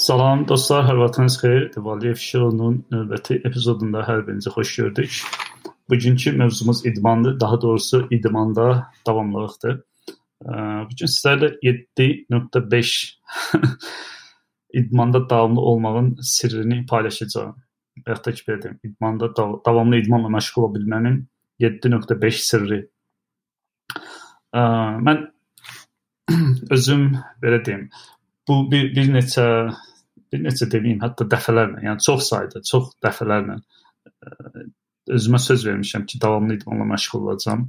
Salam 0.00 0.46
dostlar, 0.48 0.86
hər 0.88 0.96
vaxtınız 0.96 1.34
xeyir. 1.42 1.64
Valiyev 1.84 2.16
Şironun 2.16 2.78
növbəti 2.88 3.36
epizodunda 3.44 4.00
hər 4.06 4.22
birinizi 4.24 4.48
xoş 4.54 4.70
gördük. 4.78 5.16
Bugünkü 5.92 6.32
mövzumuz 6.40 6.86
idmandır, 6.86 7.34
daha 7.40 7.60
doğrusu 7.60 8.06
idmanda 8.10 8.86
davamlılıqdır. 9.06 9.74
Bu 10.86 10.96
gün 11.00 11.10
sizlərlə 11.16 11.50
7.5 11.62 12.92
idmanda 14.80 15.30
davamlı 15.30 15.60
olmağın 15.60 16.16
sirrini 16.22 16.86
paylaşacağam. 16.86 17.60
Yaxud 18.06 18.24
da 18.24 18.32
ki, 18.32 18.44
belə 18.48 18.62
deyim, 18.62 18.80
idmanda 18.84 19.36
dav 19.36 19.54
davamlı 19.66 20.00
idmanla 20.00 20.32
məşğul 20.38 20.62
ola 20.62 20.78
bilmənin 20.78 21.20
7.5 21.60 22.40
sirri. 22.48 22.80
Mən 24.56 25.22
özüm 26.70 27.06
belə 27.44 27.64
deyim, 27.68 27.90
bu 28.48 28.62
bir, 28.72 28.94
bir 28.96 29.14
neçə 29.20 29.46
neçə 30.38 30.68
deməyim, 30.70 31.00
hətta 31.02 31.26
dəfələrlə, 31.30 31.82
yəni 31.86 32.04
çox 32.06 32.28
sayda, 32.30 32.62
çox 32.66 32.92
dəfələrlə 33.02 33.56
ə, 33.58 34.64
özümə 35.16 35.40
söz 35.42 35.66
vermişəm 35.66 36.06
ki, 36.06 36.20
davamlı 36.22 36.60
idmanla 36.60 36.86
məşğul 36.92 37.26
olacağam. 37.26 37.66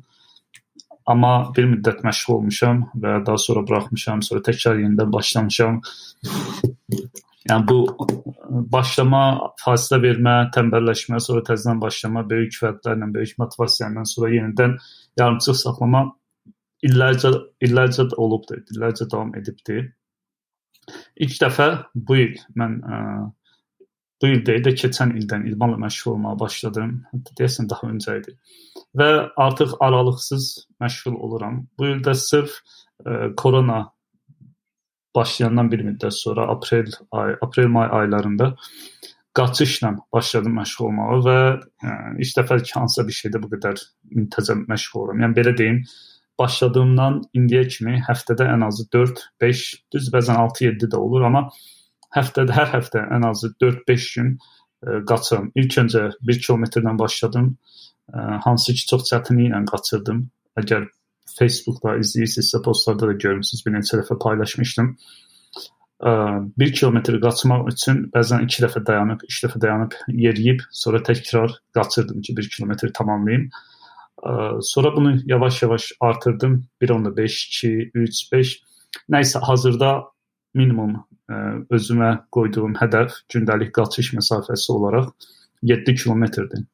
Amma 1.09 1.33
bir 1.57 1.65
müddət 1.71 2.03
məşğul 2.05 2.35
olmuşam 2.35 2.83
və 3.01 3.17
daha 3.25 3.37
sonra 3.41 3.65
buraxmışam, 3.67 4.21
sonra 4.21 4.43
təkrar 4.45 4.77
yenidən 4.77 5.11
başlamışam. 5.13 5.81
Yəni 7.49 7.65
bu 7.67 7.77
başlama, 8.71 9.23
fasilə 9.63 9.97
vermə, 10.03 10.35
tənbəlləşmə, 10.53 11.19
sonra 11.25 11.41
təzədən 11.47 11.81
başlama, 11.81 12.21
böyük 12.29 12.53
fərqlərlə, 12.61 13.09
böyük 13.15 13.39
motivasiya 13.41 13.89
ilə 13.89 14.05
sonra 14.05 14.29
yenidən 14.35 14.75
yarımçıq 15.19 15.57
saxlama 15.63 16.03
illərcə 16.85 17.31
illərcə 17.65 18.07
olubdur, 18.21 18.61
illərcə 18.73 19.09
davam 19.09 19.33
edibdir. 19.37 19.89
İlk 21.21 21.37
dəfə 21.43 21.67
bu 21.95 22.17
il 22.17 22.39
mən 22.57 22.79
bu 24.21 24.29
il 24.29 24.43
deyil 24.45 24.65
də 24.65 24.73
keçən 24.77 25.15
ildən 25.17 25.47
idmanla 25.49 25.79
məşğul 25.81 26.13
olmağa 26.13 26.35
başladım. 26.39 26.91
Hətta 27.13 27.37
deyəsən 27.39 27.69
daha 27.71 27.89
öncə 27.89 28.19
idi. 28.19 28.35
Və 28.97 29.09
artıq 29.45 29.73
aralıqsız 29.81 30.49
məşğul 30.83 31.17
oluram. 31.25 31.63
Bu 31.79 31.89
il 31.89 32.03
də 32.05 32.13
sırf 32.17 32.59
ə, 33.05 33.33
korona 33.37 33.79
başlayandan 35.15 35.71
bir 35.71 35.83
müddət 35.87 36.15
sonra 36.15 36.47
aprel 36.53 36.91
ay, 37.11 37.33
aprel-may 37.41 37.89
aylarında 38.01 38.53
qaçışla 39.37 39.95
başladım 40.13 40.59
məşğul 40.59 40.91
olmağa 40.91 41.19
və 41.25 41.39
ə, 41.57 41.97
ilk 42.21 42.37
dəfə 42.37 42.61
hansısa 42.75 43.07
bir 43.07 43.19
şeydə 43.23 43.41
bu 43.41 43.49
qədər 43.55 43.81
müntəzəm 44.13 44.67
məşğul 44.69 45.01
oluram. 45.01 45.25
Yəni 45.25 45.39
belə 45.39 45.57
deyim, 45.57 45.81
başladığımdan 46.39 47.19
indiyə 47.37 47.65
kimi 47.73 47.99
həftədə 48.07 48.47
ən 48.53 48.65
azı 48.67 48.87
4, 48.93 49.21
5, 49.41 49.65
düz 49.93 50.09
bəzən 50.13 50.39
6, 50.41 50.65
7 50.65 50.89
də 50.93 51.01
olur, 51.01 51.27
amma 51.27 51.47
həftədə 52.15 52.55
hər 52.55 52.71
həftə 52.75 53.03
ən 53.17 53.27
azı 53.29 53.53
4-5 53.63 54.07
gün 54.15 54.31
ə, 54.35 55.01
qaçıram. 55.09 55.51
İlk 55.55 55.77
öncə 55.83 56.07
1 56.31 56.41
kilometrdən 56.45 56.99
başladım. 56.99 57.53
Ə, 58.11 58.41
hansı 58.45 58.75
ki 58.77 58.87
çox 58.93 59.07
çətinliklə 59.11 59.63
qaçırdım. 59.71 60.25
Əgər 60.61 60.87
Facebookda 61.37 61.95
izləyirsinizsə, 62.01 62.61
postlarda 62.65 63.11
da 63.11 63.17
görmüsüz, 63.25 63.65
bir 63.65 63.77
neçə 63.77 64.01
dəfə 64.01 64.17
paylaşmışdım. 64.19 64.95
1 66.01 66.71
kilometr 66.73 67.19
qaçmaq 67.21 67.67
üçün 67.69 68.07
bəzən 68.13 68.47
2 68.47 68.63
dəfə 68.63 68.81
dayanıb, 68.87 69.21
3 69.27 69.43
dəfə 69.43 69.61
dayanıb 69.61 69.97
yeriyib, 70.23 70.63
sonra 70.73 71.01
təkrar 71.05 71.53
qaçırdım 71.77 72.21
ki, 72.25 72.37
1 72.37 72.49
kilometr 72.55 72.93
tamamlayım. 72.93 73.49
Sonra 74.61 74.95
bunu 74.95 75.17
yavaş-yavaş 75.25 75.91
artırdım. 75.99 76.65
1.5, 76.81 77.47
2, 77.47 77.91
3, 77.93 78.31
5. 78.31 78.63
Nəysə 79.11 79.39
hazırda 79.39 79.91
minimum 80.53 80.97
ə, 81.31 81.37
özümə 81.71 82.11
qoyduğum 82.35 82.75
hədəf 82.79 83.21
gündəlik 83.33 83.71
qaçış 83.75 84.11
məsafəsi 84.17 84.71
olaraq 84.73 85.09
7 85.63 85.95
kilometrdir. 85.95 86.65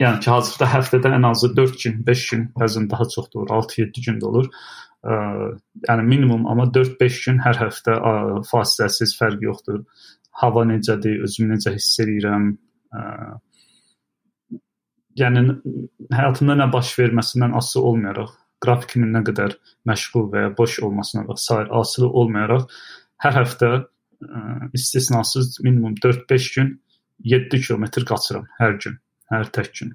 Yəni 0.00 0.20
ki, 0.22 0.30
hazırda 0.30 0.68
həftədə 0.72 1.12
ən 1.18 1.26
azı 1.28 1.52
4 1.56 1.76
gün, 1.82 2.00
5 2.06 2.24
gün, 2.30 2.46
bəzən 2.58 2.88
daha 2.90 3.06
çox 3.14 3.28
da 3.32 3.38
olur, 3.42 3.52
6-7 3.60 4.04
gün 4.06 4.20
də 4.22 4.30
olur. 4.30 4.48
Ə, 5.04 5.18
yəni 5.88 6.06
minimum 6.08 6.46
amma 6.50 6.66
4-5 6.74 7.20
gün 7.26 7.42
hər 7.44 7.60
həftə 7.66 7.98
ə, 7.98 8.14
fasiləsiz 8.50 9.16
fərq 9.18 9.44
yoxdur. 9.50 9.82
Hava 10.42 10.64
necədir, 10.66 11.20
özümü 11.26 11.54
necə 11.54 11.74
hiss 11.76 12.00
edirəm, 12.02 12.54
ə, 12.94 13.04
yəni 15.18 15.44
həyatımda 16.12 16.56
nə 16.60 16.68
baş 16.72 16.94
verməsindən 16.98 17.56
asılı 17.58 17.84
olmayaraq, 17.90 18.30
qrafikimin 18.64 19.12
nə 19.14 19.24
qədər 19.28 19.56
məşğul 19.88 20.30
və 20.32 20.46
ya 20.46 20.52
boş 20.58 20.78
olmasına 20.86 21.26
və 21.28 21.36
s. 21.40 21.58
asılı 21.80 22.08
olmayaraq 22.08 22.68
hər 23.24 23.36
həftə 23.40 23.72
ə, 23.74 23.82
istisnasız 24.76 25.60
minimum 25.64 25.98
4-5 26.04 26.48
gün 26.56 26.72
7 27.34 27.60
kilometr 27.60 28.06
qaçıram 28.08 28.48
hər 28.60 28.78
gün, 28.82 28.96
hər 29.32 29.50
tək 29.54 29.70
gün. 29.80 29.92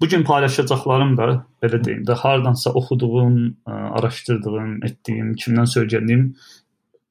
Bu 0.00 0.06
gün 0.08 0.22
paylaşacaqlarım 0.24 1.16
da 1.18 1.28
belə 1.62 1.82
deyim 1.84 2.04
də 2.06 2.14
hardansa 2.18 2.70
oxuduğum, 2.70 3.38
ə, 3.66 3.76
araşdırdığım, 3.98 4.80
etdiyim, 4.86 5.34
kimdən 5.42 5.70
söyrədiyim 5.74 6.32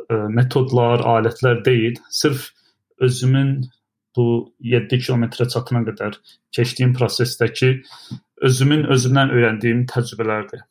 metodlar, 0.08 1.04
alətlər 1.04 1.64
deyil, 1.66 1.98
sırf 2.10 2.52
özümün 3.04 3.66
bu 4.18 4.54
7 4.74 5.00
kilometrə 5.04 5.48
çatana 5.54 5.84
qədər 5.88 6.18
keçdiyim 6.56 6.94
prosesdəki 6.98 7.70
özümün 8.50 8.88
özümdən 8.94 9.34
öyrəndiyim 9.36 9.86
təcrübələrdir. 9.92 10.64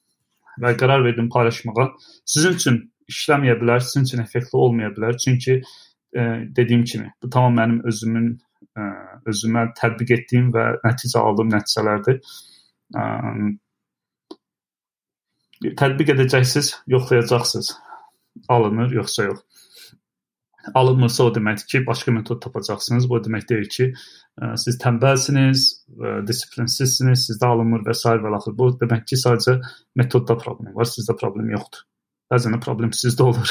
Və 0.62 0.72
qərar 0.80 1.04
verdim 1.04 1.28
paylaşmağa. 1.32 1.86
Sizin 2.24 2.56
üçün 2.58 2.78
işləməyə 3.12 3.56
bilər, 3.60 3.80
sizin 3.84 4.06
üçün 4.08 4.22
effektli 4.24 4.58
olmaya 4.58 4.90
bilər. 4.96 5.18
Çünki 5.24 5.54
e, 5.60 6.22
dediyim 6.56 6.84
kimi, 6.84 7.12
bu 7.22 7.30
tamam 7.30 7.58
mənim 7.60 7.80
özümün 7.90 8.28
e, 8.78 8.80
özümə 9.32 9.66
tətbiq 9.80 10.14
etdiyim 10.20 10.52
və 10.54 10.64
nəticə 10.84 11.18
aldığım 11.20 11.52
nəticələrdir. 11.56 12.16
E, 12.96 13.02
tətbiq 15.82 16.08
edəcəksiniz, 16.16 16.72
yoxlayacaqsınız. 16.96 17.74
Alınır, 18.52 18.90
yoxsa 18.92 19.30
yox 19.30 19.44
alınmırsa 20.74 21.24
o 21.24 21.32
deməkdir 21.34 21.66
ki, 21.70 21.82
başqa 21.86 22.12
metod 22.12 22.40
tapacaqsınız. 22.42 23.08
Bu 23.10 23.20
demək 23.24 23.48
deyil 23.50 23.68
ki, 23.72 23.88
ə, 24.40 24.52
siz 24.60 24.78
tənbəlsiniz, 24.82 25.66
ə, 25.96 26.14
disiplinsizsiniz, 26.26 27.26
sizdə 27.30 27.50
alınmır 27.52 27.84
və 27.86 27.94
s. 27.94 28.16
və 28.24 28.34
axır. 28.38 28.56
Bu 28.58 28.70
demək 28.80 29.06
ki, 29.10 29.20
sadəcə 29.22 29.58
metodda 29.98 30.38
problem 30.40 30.74
var, 30.74 30.90
sizdə 30.90 31.16
problem 31.18 31.50
yoxdur. 31.54 31.86
Bəzən 32.32 32.58
problem 32.62 32.90
sizdə 32.90 33.22
olur. 33.22 33.50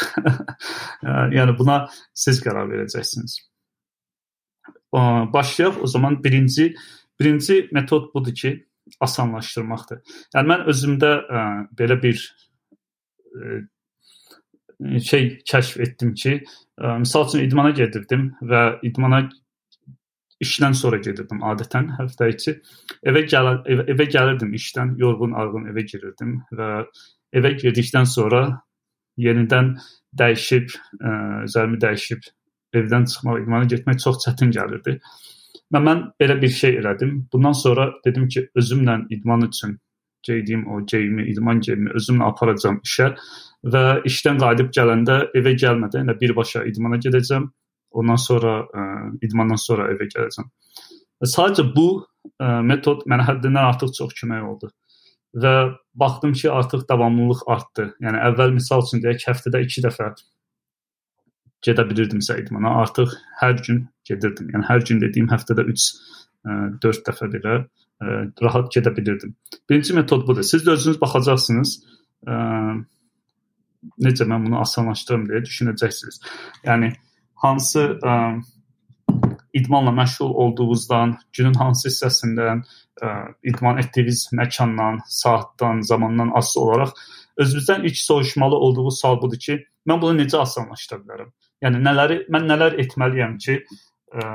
yəni 1.37 1.55
buna 1.57 1.85
siz 2.11 2.41
qərar 2.43 2.67
verəcəksiniz. 2.71 3.37
Başlayaq 5.31 5.81
o 5.83 5.87
zaman 5.87 6.17
birinci 6.23 6.73
birinci 7.19 7.69
metod 7.71 8.13
budur 8.13 8.35
ki, 8.35 8.51
asanlaşdırmaqdır. 9.01 10.01
Yəni 10.35 10.51
mən 10.51 10.65
özümdə 10.71 11.11
ə, 11.15 11.45
belə 11.77 11.97
bir 12.01 12.19
ə, 12.19 13.61
şey 14.81 15.27
kəşf 15.47 15.81
etdim 15.81 16.13
ki, 16.13 16.43
Misal 16.99 17.27
üçün 17.27 17.45
idmana 17.45 17.71
gedirdim 17.71 18.29
və 18.41 18.63
idmana 18.83 19.25
işdən 20.43 20.75
sonra 20.75 20.97
gedirdim 20.99 21.43
adətən 21.47 21.93
həftə 21.99 22.27
içi. 22.33 22.55
Evə 23.07 23.23
gəl 23.31 23.51
evə, 23.63 23.85
evə 23.93 24.07
gəlirdim 24.11 24.51
işdən, 24.59 24.95
yorğun, 24.99 25.35
arğın 25.39 25.69
evə 25.71 25.85
girirdim 25.87 26.41
və 26.51 26.71
evə 27.39 27.53
girdikdən 27.61 28.09
sonra 28.11 28.41
yenidən 29.17 29.75
dəyişib, 30.19 30.75
ə, 30.99 31.13
üzərimi 31.47 31.79
dəyişib 31.79 32.27
evdən 32.75 33.07
çıxmaq, 33.11 33.41
idmana 33.45 33.71
getmək 33.71 34.03
çox 34.03 34.19
çətin 34.25 34.51
gəlirdi. 34.55 34.99
Və 35.73 35.81
mən 35.81 36.03
belə 36.19 36.35
bir 36.41 36.51
şey 36.51 36.79
elədim. 36.81 37.15
Bundan 37.33 37.55
sonra 37.55 37.89
dedim 38.05 38.27
ki, 38.27 38.49
özümlə 38.59 38.99
idman 39.15 39.47
üçün 39.47 39.79
geydiyim 40.27 40.67
o 40.67 40.81
geyimi, 40.85 41.29
idman 41.31 41.61
geyimi 41.61 41.93
özümlə 41.95 42.27
aparacağam 42.31 42.81
işə 42.83 43.13
və 43.65 43.83
işdən 44.05 44.39
qayıdıb 44.41 44.71
gələndə 44.75 45.19
evə 45.37 45.55
gəlmədən 45.57 46.05
elə 46.05 46.17
birbaşa 46.19 46.65
idmana 46.69 46.99
gedəcəm. 47.01 47.47
Ondan 47.95 48.19
sonra 48.19 48.57
ə, 48.65 48.85
idmandan 49.25 49.59
sonra 49.61 49.87
evə 49.93 50.09
gələcəm. 50.11 50.49
Sadəcə 51.23 51.65
bu 51.75 51.87
ə, 51.97 52.59
metod 52.67 53.05
mənə 53.09 53.25
həddindən 53.29 53.69
artıq 53.71 53.93
çox 53.97 54.13
kömək 54.19 54.43
oldu. 54.45 54.71
Və 55.35 55.55
baxdım 55.99 56.33
ki, 56.35 56.49
artıq 56.51 56.85
davamlılıq 56.89 57.43
artdı. 57.51 57.89
Yəni 58.03 58.21
əvvəl 58.29 58.53
misal 58.55 58.83
üçün 58.85 59.01
deyək 59.03 59.25
həftədə 59.29 59.63
2 59.65 59.83
dəfə 59.87 60.11
gedə 61.65 61.85
bilirdimsə 61.89 62.37
idmana, 62.43 62.75
artıq 62.83 63.15
hər 63.41 63.57
gün 63.65 63.85
gedirdim. 64.07 64.51
Yəni 64.53 64.69
hər 64.69 64.85
gün 64.87 65.01
dediyim 65.01 65.31
həftədə 65.31 65.65
3 65.71 65.87
4 66.83 67.05
dəfə 67.07 67.27
belə 67.33 67.55
ə, 67.57 68.17
rahat 68.45 68.69
gedə 68.75 68.93
bilirdim. 68.95 69.33
Birinci 69.69 69.95
metod 69.97 70.27
budur. 70.27 70.45
Siz 70.45 70.67
də 70.67 70.75
özünüz 70.75 70.99
baxacaqsınız. 71.01 71.71
Ə, 72.27 72.35
necə 74.01 74.27
mən 74.29 74.47
bunu 74.47 74.59
asanlaşdırım 74.61 75.27
deyə 75.29 75.41
düşünəcəksiniz. 75.45 76.21
Yəni 76.67 76.91
hansı 77.43 77.85
ə, 77.99 78.15
idmanla 79.55 79.91
məşğul 79.91 80.33
olduğunuzdan, 80.45 81.17
günün 81.37 81.53
hansı 81.59 81.89
hissəsindən, 81.89 82.63
ə, 83.01 83.11
idman 83.51 83.79
etdiyiniz 83.83 84.27
məkandan, 84.33 84.99
saatdan, 85.07 85.81
zamandan 85.81 86.31
asılı 86.35 86.63
olaraq 86.63 86.93
özümüzdən 87.37 87.85
ilk 87.87 87.97
soruşmalı 87.97 88.55
olduğu 88.55 88.91
sual 88.91 89.21
budur 89.21 89.39
ki, 89.39 89.57
mən 89.87 90.01
bunu 90.01 90.21
necə 90.21 90.39
asanlaşdıra 90.43 91.01
bilərəm? 91.03 91.31
Yəni 91.63 91.81
nələri 91.83 92.21
mən 92.31 92.47
nələr 92.51 92.79
etməliyəm 92.83 93.37
ki, 93.45 93.59
ə, 94.15 94.31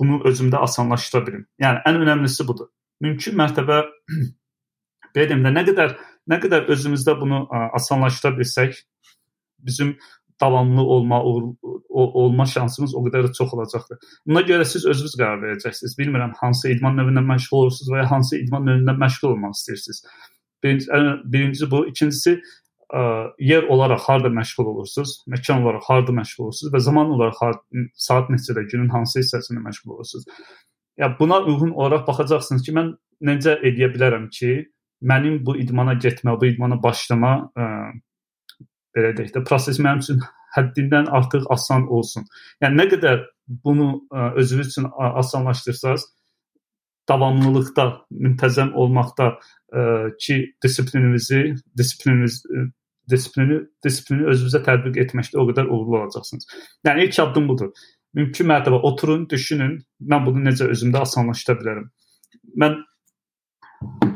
bunu 0.00 0.20
özümdə 0.28 0.60
asanlaşdıra 0.66 1.26
bilim? 1.26 1.46
Yəni 1.62 1.84
ən 1.88 2.00
önəmlisi 2.04 2.46
budur. 2.48 2.70
Mümkün 3.00 3.36
mərtəbə 3.38 3.82
belə 5.14 5.28
deyim 5.30 5.44
də 5.46 5.54
nə 5.56 5.64
qədər 5.68 5.96
nə 6.30 6.38
qədər 6.42 6.68
özümüzdə 6.72 7.16
bunu 7.20 7.46
asanlaşdıra 7.78 8.36
bilsək, 8.38 8.82
bizim 9.58 9.96
davamlı 10.42 10.82
olma 10.82 11.22
olma 11.88 12.46
şansımız 12.46 12.94
o 12.94 13.02
qədər 13.06 13.28
də 13.28 13.32
çox 13.38 13.52
olacaqdır. 13.54 13.98
Buna 14.26 14.40
görə 14.48 14.64
siz 14.66 14.86
özünüz 14.86 15.14
qərar 15.20 15.38
verəcəksiniz. 15.44 15.94
Bilmirəm 15.98 16.32
hansı 16.40 16.72
idman 16.72 16.96
növündən 16.98 17.28
məşğul 17.28 17.58
olursunuz 17.58 17.92
və 17.92 18.00
ya 18.02 18.08
hansı 18.10 18.40
idman 18.40 18.66
növündən 18.68 18.98
məşğul 19.04 19.34
olmaq 19.34 19.54
istəyirsiniz. 19.58 20.02
Birinci, 20.64 20.86
birinci 21.34 21.70
bu, 21.70 21.84
ikincisi 21.92 22.34
ə, 22.38 23.02
yer 23.38 23.68
olaraq 23.74 24.08
harda 24.08 24.32
məşğul 24.40 24.72
olursunuz, 24.72 25.14
məkan 25.34 25.62
olaraq 25.62 25.86
harda 25.90 26.16
məşğul 26.18 26.48
olursunuz 26.48 26.74
və 26.74 26.82
zaman 26.88 27.14
olaraq 27.16 27.38
har 27.44 27.56
saat 28.08 28.30
neçədə 28.34 28.66
günün 28.72 28.90
hansı 28.94 29.20
hissəsində 29.22 29.62
məşğul 29.68 29.96
olursunuz. 29.96 30.26
Ya 30.98 31.14
buna 31.20 31.42
uyğun 31.42 31.70
olaraq 31.70 32.06
baxacaqsınız 32.06 32.66
ki, 32.66 32.74
mən 32.78 32.94
necə 33.30 33.58
edə 33.62 33.92
bilərəm 33.94 34.28
ki, 34.38 34.52
mənim 35.10 35.40
bu 35.46 35.56
idmana 35.60 35.94
getmə, 36.00 36.36
bu 36.40 36.48
idmana 36.50 36.78
başlama 36.82 37.34
ə, 37.56 37.68
belə 38.96 39.12
deyək 39.18 39.34
də 39.36 39.44
proses 39.48 39.80
mənim 39.82 40.02
üçün 40.04 40.22
həddindən 40.56 41.08
artıq 41.18 41.46
asan 41.52 41.86
olsun. 41.88 42.26
Yəni 42.62 42.80
nə 42.80 42.88
qədər 42.92 43.24
bunu 43.64 43.88
ə, 44.12 44.32
özünüz 44.42 44.74
üçün 44.74 44.90
asanlaşdırsaz, 45.22 46.06
davamlılıqda, 47.08 47.88
müntəzəm 48.26 48.76
olmaqda 48.78 49.32
ə, 49.32 49.82
ki, 50.22 50.38
disiplininizi, 50.62 51.42
disiplininiz 51.78 52.42
disiplini 53.10 53.58
disiplini 53.84 54.28
özünüzə 54.30 54.62
tətbiq 54.66 55.00
etməkdə 55.04 55.40
o 55.40 55.46
qədər 55.48 55.68
uğurlu 55.68 55.98
olacaqsınız. 56.02 56.46
Yəni 56.86 57.08
ilk 57.08 57.18
addım 57.24 57.48
budur. 57.50 57.72
Mümkün 58.14 58.48
mərtəbə 58.50 58.78
oturun, 58.88 59.24
düşünün, 59.30 59.78
mən 60.12 60.26
bunu 60.26 60.44
necə 60.48 60.68
özümdə 60.72 61.02
asanlaşdıra 61.06 61.58
bilərəm. 61.60 61.86
Mən 62.62 62.78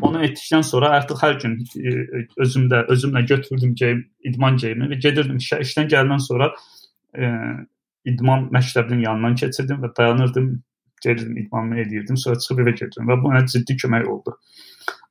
Onu 0.06 0.22
etdikdən 0.24 0.62
sonra 0.66 0.90
artıq 0.98 1.22
hər 1.22 1.38
gün 1.42 1.56
e, 1.80 2.24
özümdə 2.42 2.82
özümlə 2.92 3.24
götürdüm 3.26 3.74
geyim, 3.78 4.02
idman 4.28 4.58
geyimi 4.60 4.90
və 4.92 4.98
gedirdim 5.02 5.40
işə. 5.42 5.60
İşdən 5.64 5.88
gələndən 5.92 6.22
sonra 6.22 6.50
e, 7.16 7.30
idman 8.12 8.48
məktəbinin 8.54 9.02
yanından 9.06 9.34
keçirdim 9.40 9.80
və 9.82 9.90
dayanırdım, 9.96 10.50
gedirdim 11.02 11.36
idmanımı 11.44 11.80
edirdim, 11.80 12.16
sonra 12.16 12.38
çıxıb 12.38 12.62
evə 12.64 12.74
gedirdim 12.76 13.08
və 13.10 13.18
bu 13.22 13.32
mənə 13.32 13.46
ciddi 13.52 13.76
kömək 13.82 14.06
oldu. 14.12 14.36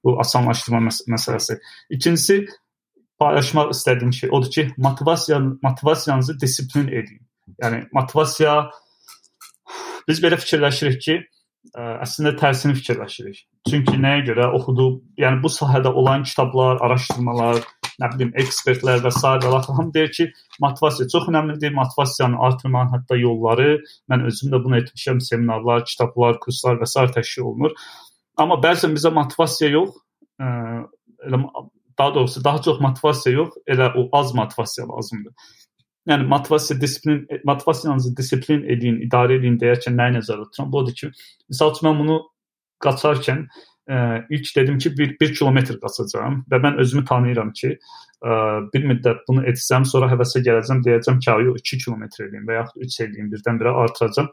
Bu 0.03 0.19
asanlaşdırma 0.21 0.83
məs 0.87 1.01
məsələsi. 1.11 1.57
İkincisi 1.89 2.45
paylaşmaq 3.19 3.71
istədiyim 3.75 4.13
şey 4.13 4.29
odur 4.31 4.51
ki, 4.51 4.67
motivasiya 4.77 5.39
motivasiyanızı 5.61 6.39
disiplin 6.39 6.87
edin. 6.87 7.21
Yəni 7.61 7.85
motivasiya 7.93 8.55
biz 10.07 10.21
belə 10.23 10.37
fikirləşirik 10.37 11.01
ki, 11.01 11.15
əslində 11.73 12.35
tərsini 12.39 12.75
fikirləşirik. 12.77 13.39
Çünki 13.69 13.97
nəyə 13.99 14.25
görə 14.29 14.49
oxuduq, 14.57 15.01
yəni 15.19 15.41
bu 15.43 15.51
sahədə 15.51 15.91
olan 15.91 16.23
kitablar, 16.27 16.79
araşdırmalar, 16.85 17.61
nə 18.01 18.09
bilim 18.13 18.31
ekspertlər 18.41 19.03
və 19.03 19.11
s. 19.11 19.21
hamı 19.23 19.93
deyir 19.93 20.11
ki, 20.17 20.27
motivasiya 20.61 21.07
çox 21.11 21.29
əhəmiylidir, 21.31 21.73
motivasiyanı 21.75 22.39
artırmanın 22.47 22.93
hətta 22.95 23.19
yolları, 23.19 23.79
mən 24.11 24.25
özüm 24.29 24.51
də 24.53 24.63
bunu 24.63 24.79
etmişəm, 24.81 25.21
seminarlar, 25.29 25.85
kitablar, 25.85 26.39
kurslar 26.43 26.79
və 26.81 26.89
s. 26.89 27.07
təşkil 27.17 27.49
olunur. 27.51 27.75
Amma 28.37 28.59
bəzən 28.63 28.95
bizə 28.97 29.13
motivasiya 29.15 29.71
yox, 29.77 29.95
ə, 30.41 30.49
elə 31.27 31.43
daha 31.97 32.15
doğrusu 32.15 32.43
daha 32.43 32.61
çox 32.61 32.81
motivasiya 32.83 33.35
yox, 33.35 33.61
elə 33.67 33.91
o 33.95 34.09
az 34.19 34.33
motivasiya 34.35 34.87
lazımdır. 34.87 35.33
Yəni 36.09 36.27
motivasiya, 36.29 36.81
disiplin, 36.81 37.27
motivasiyanızı 37.49 38.11
disiplin 38.17 38.63
edin, 38.69 38.99
idarə 39.07 39.39
edin 39.39 39.55
deyərkən 39.61 39.95
nəyi 39.97 40.19
nəzərdə 40.19 40.49
tuturam? 40.49 40.71
Bu 40.73 40.83
odur 40.83 40.97
ki, 40.99 41.09
məsəl 41.49 41.73
üçün 41.73 41.89
mən 41.89 42.01
bunu 42.03 42.17
qaçarkən 42.85 43.45
ə, 43.89 44.25
ilk 44.29 44.49
dedim 44.55 44.77
ki, 44.77 44.91
1 44.97 45.15
1 45.21 45.33
kilometr 45.37 45.79
qaçacağam 45.81 46.41
və 46.51 46.59
mən 46.63 46.79
özümü 46.81 47.05
tanıyıram 47.05 47.51
ki, 47.59 47.71
ə, 48.25 48.35
bir 48.73 48.85
müddət 48.91 49.23
bunu 49.29 49.45
etsəm, 49.51 49.85
sonra 49.89 50.09
həvəsə 50.11 50.41
gələcəm, 50.45 50.83
deyəcəm 50.85 51.19
ki, 51.23 51.31
ayo 51.31 51.55
2 51.59 51.81
kilometr 51.83 52.27
edeyim 52.27 52.45
və 52.49 52.59
yaxud 52.59 52.85
3 52.87 52.99
edeyim, 53.07 53.31
birdən-birə 53.33 53.73
artıracam. 53.85 54.29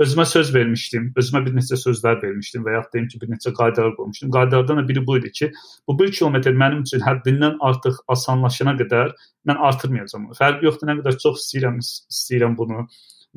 Özümə 0.00 0.24
söz 0.24 0.54
vermişdim, 0.54 1.10
özümə 1.20 1.42
bir 1.46 1.56
neçə 1.58 1.76
sözlər 1.76 2.22
vermişdim 2.22 2.62
və 2.64 2.78
yaxud 2.78 2.94
deyim 2.96 3.08
ki, 3.12 3.20
bir 3.22 3.32
neçə 3.34 3.52
qaydalar 3.58 3.96
qoymuşdum. 3.98 4.30
Qaydalardan 4.36 4.80
da 4.80 4.86
biri 4.88 5.06
bu 5.06 5.18
idi 5.18 5.32
ki, 5.40 5.50
bu 5.88 5.98
1 5.98 6.12
kilometr 6.18 6.56
mənim 6.64 6.86
üçün 6.86 7.04
həddindən 7.04 7.58
artıq 7.60 7.98
asanlaşana 8.14 8.76
qədər 8.80 9.12
mən 9.50 9.60
artırmayacağam. 9.68 10.30
Fərqi 10.38 10.70
yoxdur, 10.70 10.88
nə 10.88 11.00
qədər 11.02 11.18
çox 11.20 11.42
istəyirəm, 11.44 11.82
istəyirəm 11.82 12.56
bunu 12.56 12.86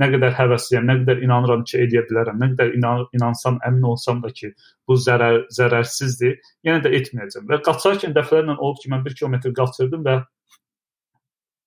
nə 0.02 0.10
qədər 0.12 0.34
həvəsliyəm, 0.36 0.88
nə 0.90 0.96
qədər 1.02 1.22
inanıram 1.24 1.64
ki, 1.68 1.80
edə 1.86 2.04
bilərəm, 2.10 2.40
nə 2.42 2.50
qədər 2.54 2.74
inan 2.78 3.04
inansam, 3.16 3.60
əmin 3.68 3.88
olsam 3.92 4.22
da 4.24 4.32
ki, 4.36 4.52
bu 4.88 4.98
zərər 5.00 5.46
zərərsizdir, 5.56 6.36
yenə 6.68 6.84
də 6.84 6.92
etməyəcəm. 7.00 7.48
Və 7.52 7.62
qaçarkən 7.66 8.16
dəfələrlə 8.16 8.58
olub 8.58 8.82
ki, 8.82 8.92
mən 8.92 9.06
1 9.08 9.18
kilometr 9.20 9.56
qaçırdım 9.56 10.04
və 10.08 10.18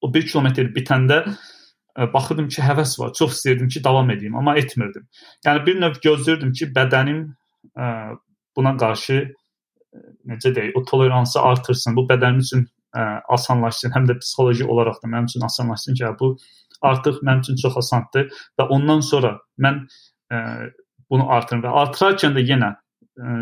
o 0.04 0.12
1 0.14 0.28
kilometr 0.28 0.69
bitəndə 0.76 1.22
e, 1.25 2.08
baxırdım 2.12 2.50
ki, 2.52 2.62
həvəs 2.69 2.98
var. 3.00 3.14
Çox 3.16 3.38
istəyirdim 3.38 3.72
ki, 3.72 3.84
davam 3.84 4.12
edeyim, 4.12 4.36
amma 4.36 4.58
etmirdim. 4.60 5.08
Yəni 5.46 5.64
bir 5.66 5.80
növ 5.80 6.00
gözləyirdim 6.04 6.52
ki, 6.60 6.72
bədənim 6.76 7.25
ə, 7.25 7.88
e, 7.88 8.16
buna 8.58 8.76
qarşı 8.80 9.22
e, 9.25 9.30
necə 10.28 10.52
deyək, 10.52 10.76
o 10.76 10.84
toleransı 10.84 11.40
artırsın. 11.40 11.96
Bu 11.96 12.04
bədənim 12.12 12.44
üçün 12.44 12.69
ə, 12.92 13.08
asanlaşsın, 13.38 13.96
həm 13.96 14.12
də 14.12 14.20
psixoloji 14.20 14.69
olaraq 14.69 15.00
da 15.02 15.10
mənim 15.10 15.32
üçün 15.32 15.48
asanlaşsın 15.48 15.96
ki, 15.96 16.12
bu 16.20 16.34
artıq 16.82 17.22
mənim 17.22 17.44
üçün 17.44 17.58
çox 17.62 17.78
asandır 17.82 18.28
və 18.58 18.69
ondan 18.75 19.00
sonra 19.04 19.36
mən 19.58 19.84
ə, 20.32 20.36
e, 20.36 20.70
bunu 21.10 21.30
artırım 21.32 21.64
və 21.64 21.75
artırarkən 21.82 22.36
də 22.36 22.44
yenə 22.46 22.75
ə, 22.75 22.78
e, 23.19 23.38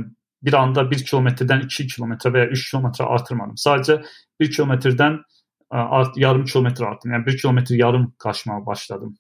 bir 0.46 0.54
anda 0.54 0.84
1 0.90 1.04
kilometrdən 1.08 1.66
2 1.66 1.86
kilometrə 1.94 2.32
və 2.32 2.44
ya 2.44 2.50
3 2.54 2.66
kilometrə 2.70 3.08
artırmadım. 3.16 3.56
Sadəcə 3.60 3.98
1 4.40 4.50
kilometrdən 4.56 5.18
e, 5.18 5.76
art, 5.76 6.18
yarım 6.20 6.44
kilometr 6.44 6.86
artdım. 6.90 7.12
Yəni 7.12 7.26
1 7.26 7.38
kilometr 7.42 7.74
yarım 7.74 8.12
qaçmağa 8.22 8.66
başladım. 8.66 9.16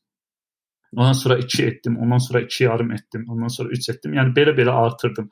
Ondan 0.96 1.12
sonra 1.12 1.38
2 1.38 1.64
etdim, 1.66 1.98
ondan 2.00 2.18
sonra 2.18 2.40
2 2.40 2.64
yarım 2.64 2.92
etdim, 2.92 3.26
ondan 3.28 3.48
sonra 3.48 3.68
3 3.68 3.88
etdim. 3.88 4.14
Yəni 4.16 4.32
belə-belə 4.36 4.72
artırdım. 4.72 5.28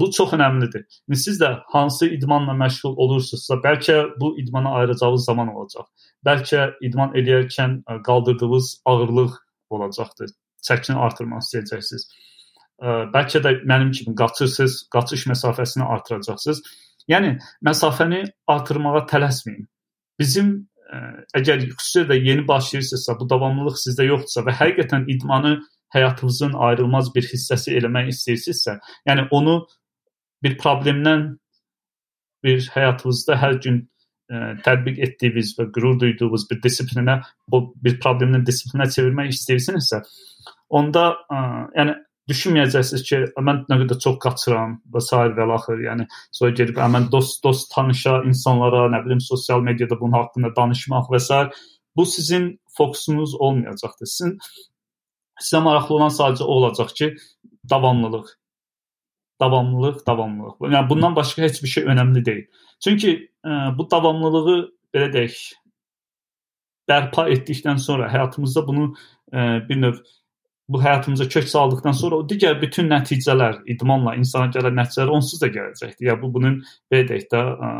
Bu 0.00 0.10
çox 0.16 0.32
əhəmilidir. 0.34 0.84
Yəni 1.06 1.18
siz 1.22 1.38
də 1.40 1.52
hansı 1.72 2.08
idmanla 2.16 2.54
məşğul 2.58 2.96
olursunuzsa, 3.04 3.60
bəlkə 3.62 3.96
bu 4.20 4.32
idmana 4.42 4.74
ayıracağınız 4.80 5.24
zaman 5.24 5.54
olacaq. 5.54 5.86
Bəlkə 6.26 6.66
idman 6.82 7.14
eləyərkən 7.14 8.02
qaldırdığınız 8.06 8.82
ağırlıq 8.84 9.38
olacaqdır. 9.70 10.34
Çəkini 10.66 10.98
artırmaq 10.98 11.46
istəyəcəksiniz. 11.46 12.08
Bəlkə 13.14 13.40
də 13.46 13.54
mənim 13.70 13.94
kimi 13.94 14.14
qaçırsınız, 14.18 14.88
qaçış 14.92 15.26
məsafəsini 15.30 15.86
artıracaqsınız. 15.94 16.62
Yəni 17.08 17.36
məsafəni 17.64 18.24
artırmağa 18.50 19.06
tələsməyin. 19.12 19.68
Bizim 20.18 20.68
əgər 21.36 21.64
xüsusilə 21.66 22.10
də 22.10 22.18
yeni 22.22 22.44
başlayırsınızsa, 22.48 23.16
bu 23.20 23.28
davamlılıq 23.30 23.78
sizdə 23.80 24.06
yoxdursa 24.06 24.44
və 24.46 24.54
həqiqətən 24.60 25.08
idmanı 25.14 25.56
həyatınızın 25.94 26.54
ayrılmaz 26.68 27.10
bir 27.14 27.26
hissəsi 27.26 27.74
eləmək 27.78 28.12
istəyirsinizsə, 28.12 28.78
yəni 29.08 29.26
onu 29.30 29.58
bir 30.44 30.56
problemdən 30.62 31.28
bir 32.46 32.70
həyatınızda 32.74 33.38
hər 33.42 33.58
gün 33.64 33.80
ə, 34.30 34.56
tətbiq 34.66 35.00
etdiyiniz 35.08 35.54
və 35.58 35.68
qürur 35.74 35.98
duyduğunuz 36.00 36.46
bir 36.50 36.62
disiplinə, 36.62 37.20
o 37.50 37.62
bir 37.82 37.98
problemdən 38.02 38.46
disiplinə 38.46 38.88
çevirmək 38.92 39.32
istəyirsinizsə, 39.34 40.02
onda 40.70 41.08
ə, 41.30 41.40
yəni 41.78 41.96
düşünməyəcəksiniz 42.30 43.02
ki, 43.06 43.18
mən 43.46 43.62
nə 43.70 43.78
qədər 43.82 43.98
çox 44.02 44.16
qaçıram 44.22 44.76
və 44.92 45.02
s. 45.04 45.18
və 45.36 45.46
axır, 45.56 45.82
yəni 45.86 46.06
sonra 46.34 46.54
gedib 46.58 46.80
mən 46.94 47.10
dost 47.12 47.42
dost 47.44 47.70
tanışa 47.74 48.22
insanlara, 48.26 48.86
nə 48.90 49.02
bilim 49.04 49.20
sosial 49.22 49.62
mediada 49.62 49.98
bunun 50.00 50.18
haqqında 50.20 50.54
danışmaq 50.56 51.10
və 51.12 51.20
s. 51.22 51.44
bu 51.96 52.06
sizin 52.06 52.48
fokusunuz 52.78 53.34
olmayacaqdır. 53.34 54.06
Sizin 54.06 54.38
sizə 55.40 55.62
maraqlı 55.62 55.94
olan 55.94 56.12
sadəcə 56.12 56.44
o 56.44 56.58
olacaq 56.58 56.92
ki, 56.98 57.14
davamlılıq. 57.70 58.26
Davamlılıq, 59.40 60.02
davamlılıq. 60.06 60.60
Yəni 60.60 60.90
bundan 60.90 61.16
başqa 61.16 61.42
heç 61.42 61.62
bir 61.62 61.68
şey 61.68 61.84
önəmli 61.92 62.24
deyil. 62.24 62.44
Çünki 62.84 63.10
ə, 63.44 63.50
e, 63.50 63.78
bu 63.78 63.86
davamlılığı 63.90 64.58
belə 64.94 65.10
deyək, 65.12 65.40
bərpa 66.88 67.28
etdikdən 67.34 67.78
sonra 67.82 68.08
həyatımızda 68.12 68.66
bunu 68.66 68.86
ə, 68.88 68.96
e, 69.32 69.68
bir 69.68 69.82
növ 69.82 70.00
bu 70.68 70.82
həyatımıza 70.82 71.28
kök 71.28 71.48
saldıqdan 71.48 71.94
sonra 71.94 72.16
o 72.16 72.26
digər 72.26 72.58
bütün 72.62 72.88
nəticələr, 72.90 73.60
idmanla 73.70 74.16
insana 74.18 74.50
gələn 74.54 74.74
nəticələr 74.80 75.12
onsuz 75.14 75.40
da 75.42 75.50
gələcəkdir. 75.54 76.08
Ya 76.08 76.16
bu 76.22 76.32
bunun 76.34 76.58
belə 76.92 77.06
deyək 77.10 77.28
də 77.32 77.42
ə, 77.42 77.70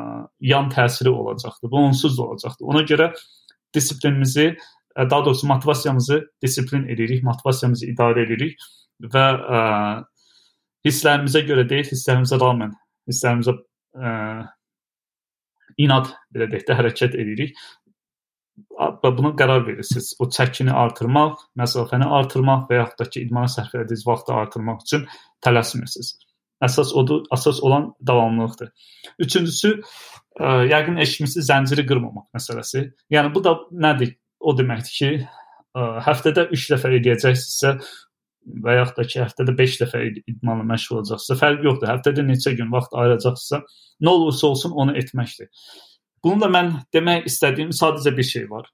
yan 0.53 0.71
təsiri 0.71 1.11
olacaqdır. 1.11 1.71
Bu 1.71 1.83
onsuz 1.89 2.19
da 2.19 2.23
olacaqdır. 2.23 2.67
Ona 2.67 2.83
görə 2.87 3.11
disiplinimizi, 3.75 4.57
daha 4.97 5.25
doğrusu 5.25 5.47
motivasiyamızı 5.47 6.21
disiplin 6.43 6.89
edirik, 6.89 7.23
motivasiyamızı 7.23 7.87
idarə 7.87 8.23
edirik 8.27 8.63
və 9.03 9.25
ə, 9.35 9.63
hisslərimizə 10.87 11.43
görə 11.49 11.67
deyil, 11.69 11.89
hisslərimizə 11.91 12.39
rağmen, 12.41 12.71
hisslərimizə 13.11 13.57
ə, 13.99 14.13
inad 15.83 16.15
belə 16.33 16.49
deyək 16.53 16.69
də 16.71 16.79
hərəkət 16.79 17.19
edirik. 17.19 17.59
Buna 19.03 19.33
qərar 19.37 19.65
verirsiniz. 19.67 20.15
O 20.21 20.29
çəkini 20.33 20.73
artırmaq, 20.73 21.41
məsafəni 21.61 22.09
artırmaq 22.19 22.67
və 22.71 22.81
yaxud 22.81 23.03
da 23.03 23.09
ki, 23.11 23.25
idmana 23.27 23.51
sərf 23.53 23.75
etdiyiniz 23.75 24.05
vaxtı 24.09 24.33
artırmaq 24.37 24.85
üçün 24.85 25.05
tələsmirsiniz. 25.45 26.15
Əsas 26.65 26.93
odur, 26.97 27.25
əsas 27.37 27.61
olan 27.65 27.91
davamlılıqdır. 28.09 28.71
Üçüncüsü, 29.27 29.73
ə, 30.41 30.53
yəqin 30.71 31.01
eşitmisiniz 31.05 31.51
zənciri 31.51 31.85
qırmamaq 31.89 32.31
məsələsi. 32.37 32.87
Yəni 33.13 33.33
bu 33.35 33.45
da 33.45 33.59
nədir? 33.87 34.17
O 34.41 34.55
deməkdir 34.57 34.97
ki, 35.01 35.11
ə, 35.77 35.89
həftədə 36.07 36.49
3 36.57 36.69
dəfə 36.73 36.93
edəcəksinizsə 37.01 37.75
və 38.65 38.79
yaxud 38.79 39.01
da 39.01 39.07
ki, 39.11 39.21
həftədə 39.25 39.57
5 39.59 39.77
dəfə 39.83 40.03
idmanla 40.23 40.65
məşğul 40.73 41.03
olacaqsınızsa, 41.03 41.39
fərqi 41.43 41.69
yoxdur. 41.69 41.93
Həftədə 41.93 42.25
neçə 42.25 42.55
gün 42.57 42.73
vaxt 42.73 42.97
ayıracaqsınızsa, 42.97 43.61
nə 44.01 44.17
olursa 44.17 44.47
olsun 44.53 44.77
onu 44.85 44.97
etməkdir. 45.01 45.51
Bununla 46.27 46.49
mən 46.51 46.73
demək 46.95 47.29
istədiyim 47.31 47.71
sadəcə 47.71 48.11
bir 48.17 48.27
şey 48.27 48.49
var. 48.51 48.67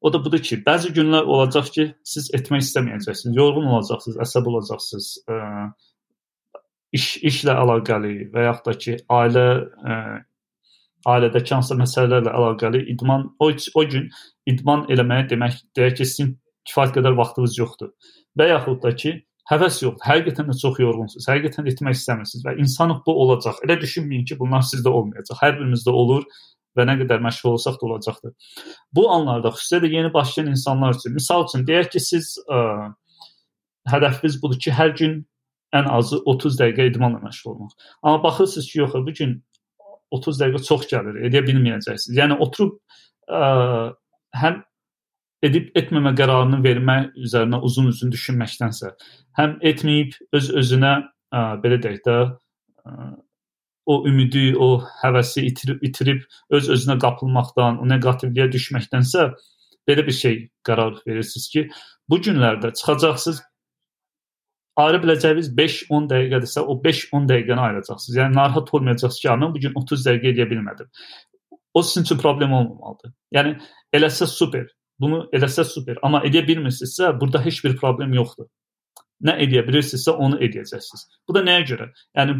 O 0.00 0.08
da 0.12 0.22
budur 0.24 0.40
ki, 0.40 0.56
bəzi 0.64 0.88
günlər 0.96 1.26
olacaq 1.28 1.66
ki, 1.74 1.84
siz 2.12 2.30
etmək 2.36 2.62
istəməyəcəksiniz, 2.64 3.36
yorğun 3.36 3.66
olacaqsınız, 3.68 4.16
əsəb 4.24 4.48
olacaqsınız, 4.48 5.08
ə, 5.28 5.36
iş 6.96 7.08
işlə 7.28 7.58
əlaqəli 7.60 8.14
və 8.32 8.46
yaxud 8.46 8.70
da 8.70 8.74
ki, 8.84 8.94
ailə 9.18 9.44
ə, 9.60 9.98
ailədəki 11.12 11.54
hansısa 11.58 11.76
məsələlərlə 11.82 12.32
əlaqəli 12.38 12.80
idman 12.94 13.28
o 13.40 13.50
o 13.52 13.84
gün 13.92 14.08
idman 14.48 14.86
eləməyə 14.96 15.28
demək 15.34 15.60
deyək 15.76 16.00
ki, 16.00 16.08
sizin 16.08 16.32
kifayət 16.70 16.96
qədər 16.96 17.20
vaxtınız 17.20 17.60
yoxdur. 17.60 17.92
Və 18.40 18.48
yaxud 18.54 18.80
da 18.80 18.94
ki, 18.96 19.18
həvəs 19.50 19.80
yoxdur. 19.82 20.04
Həqiqətən 20.06 20.50
də 20.50 20.56
çox 20.60 20.78
yorğunsunuz. 20.82 21.26
Həqiqətən 21.30 21.66
də 21.66 21.74
etmək 21.74 21.98
istəmirsiniz 21.98 22.46
və 22.46 22.54
insanıq 22.62 23.02
bu 23.06 23.16
olacaq. 23.24 23.58
Elə 23.66 23.76
düşünməyin 23.80 24.24
ki, 24.28 24.38
bunlar 24.38 24.62
sizdə 24.66 24.92
olmayacaq. 24.94 25.40
Hər 25.42 25.56
birimizdə 25.58 25.94
olur 26.02 26.24
və 26.78 26.86
nə 26.86 26.96
qədər 27.00 27.22
məşğul 27.24 27.56
olsaq 27.56 27.80
da 27.80 27.86
olacaqdır. 27.88 28.34
Bu 28.94 29.08
anlarda 29.10 29.50
xüsusilə 29.56 29.82
də 29.84 29.92
yeni 29.96 30.12
başlayan 30.14 30.52
insanlar 30.54 30.94
üçün, 30.94 31.16
misal 31.18 31.48
üçün 31.48 31.66
deyək 31.66 31.90
ki, 31.96 32.02
siz 32.04 32.36
ə, 32.46 32.60
hədəfiniz 33.90 34.38
budur 34.42 34.62
ki, 34.62 34.74
hər 34.76 34.94
gün 34.98 35.20
ən 35.74 35.90
azı 35.90 36.22
30 36.30 36.58
dəqiqə 36.60 36.90
idmanla 36.92 37.22
məşğul 37.24 37.50
olmaq. 37.54 37.74
Amma 38.02 38.22
baxırsınız 38.22 38.70
ki, 38.70 38.78
yox, 38.84 38.94
bu 38.94 39.14
gün 39.18 39.36
30 40.14 40.40
dəqiqə 40.42 40.62
çox 40.66 40.86
gəlir, 40.90 41.18
edə 41.26 41.42
bilməyəcəksiniz. 41.46 42.14
Yəni 42.18 42.38
oturub 42.46 42.78
ə, 43.26 43.42
həm 44.38 44.62
edib 45.46 45.70
etməmə 45.78 46.12
qərarını 46.18 46.60
vermək 46.64 47.16
üzərinə 47.24 47.60
uzun-uzun 47.66 48.12
düşünməkdənsə, 48.12 48.92
həm 49.40 49.56
etməyib 49.72 50.16
öz 50.36 50.50
özünə 50.62 50.94
ə, 51.00 51.44
belə 51.62 51.80
deyək 51.82 52.00
də 52.06 52.16
ə, 52.26 52.96
o 53.90 54.00
ümidi, 54.06 54.50
o 54.56 54.82
həvəsi 55.02 55.46
itirib, 55.48 55.80
itirib 55.86 56.24
öz 56.56 56.68
özünə 56.76 56.98
qapılmaqdan, 57.02 57.80
o 57.80 57.88
neqativliyə 57.88 58.50
düşməkdənsə 58.52 59.30
belə 59.88 60.04
bir 60.06 60.16
şey 60.16 60.36
qərar 60.68 61.00
verirsiniz 61.06 61.48
ki, 61.54 61.64
bu 62.10 62.20
günlərdə 62.26 62.74
çıxacaqsınız 62.76 63.40
ayıra 64.80 65.00
biləcəyiniz 65.04 65.50
5-10 65.56 66.10
dəqiqədirsə, 66.12 66.62
o 66.62 66.76
5-10 66.84 67.26
dəqiqəni 67.30 67.64
ayıracaqsınız. 67.66 68.18
Yəni 68.20 68.36
narahat 68.36 68.74
olmayacaqsınız 68.76 69.22
ki, 69.22 69.32
mən 69.42 69.54
bu 69.54 69.62
gün 69.64 69.74
30 69.80 70.06
dəqiqə 70.06 70.32
edə 70.34 70.46
bilmədim. 70.52 70.90
O 71.74 71.82
sizin 71.82 72.06
üçün 72.06 72.18
problem 72.22 72.52
olmamalıdır. 72.52 73.12
Yəni 73.34 73.56
eləsə 73.96 74.26
super, 74.30 74.68
Bunu 75.00 75.24
eləsə 75.36 75.64
super, 75.64 75.98
amma 76.06 76.22
edə 76.28 76.42
bilmirsinizsə, 76.46 77.14
burada 77.20 77.42
heç 77.44 77.62
bir 77.64 77.76
problem 77.80 78.14
yoxdur. 78.18 78.48
Nə 79.24 79.36
edə 79.44 79.64
bilirsinizsə, 79.66 80.12
onu 80.12 80.38
edəcəksiniz. 80.44 81.06
Bu 81.28 81.36
da 81.36 81.44
nəyə 81.44 81.66
görə? 81.72 81.90
Yəni 82.16 82.38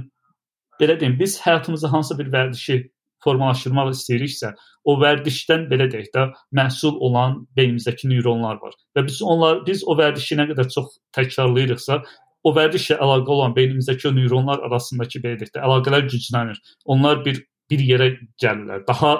belə 0.81 0.97
deyim, 1.01 1.19
biz 1.21 1.39
həyatımızda 1.45 1.93
hansısa 1.93 2.19
bir 2.19 2.33
vərdişi 2.33 2.79
formalaşdırmaq 3.25 3.91
istəyiriksə, 3.93 4.55
o 4.89 4.97
vərdişdən 5.01 5.67
belə 5.73 5.91
deyək 5.93 6.09
də 6.15 6.27
məhsul 6.57 6.97
olan 7.05 7.43
beynimizdəki 7.57 8.09
neyronlar 8.09 8.61
var. 8.63 8.77
Və 8.97 9.05
biz 9.09 9.21
onlar 9.23 9.61
biz 9.67 9.85
o 9.85 9.97
vərdişi 9.99 10.39
nə 10.41 10.49
qədər 10.53 10.71
çox 10.73 10.97
təkrarlayırıqsa, 11.17 12.01
o 12.45 12.55
vərdişlə 12.57 12.97
əlaqə 13.05 13.37
olan 13.37 13.57
beynimizdəki 13.57 14.09
o 14.09 14.15
neyronlar 14.17 14.65
arasındakı 14.69 15.21
belə 15.25 15.41
deyək 15.43 15.53
də 15.57 15.65
əlaqələr 15.69 16.09
güclənir. 16.09 16.61
Onlar 16.85 17.25
bir 17.27 17.45
bir 17.71 17.83
yerə 17.87 18.09
gəlirlər. 18.43 18.87
Daha 18.89 19.13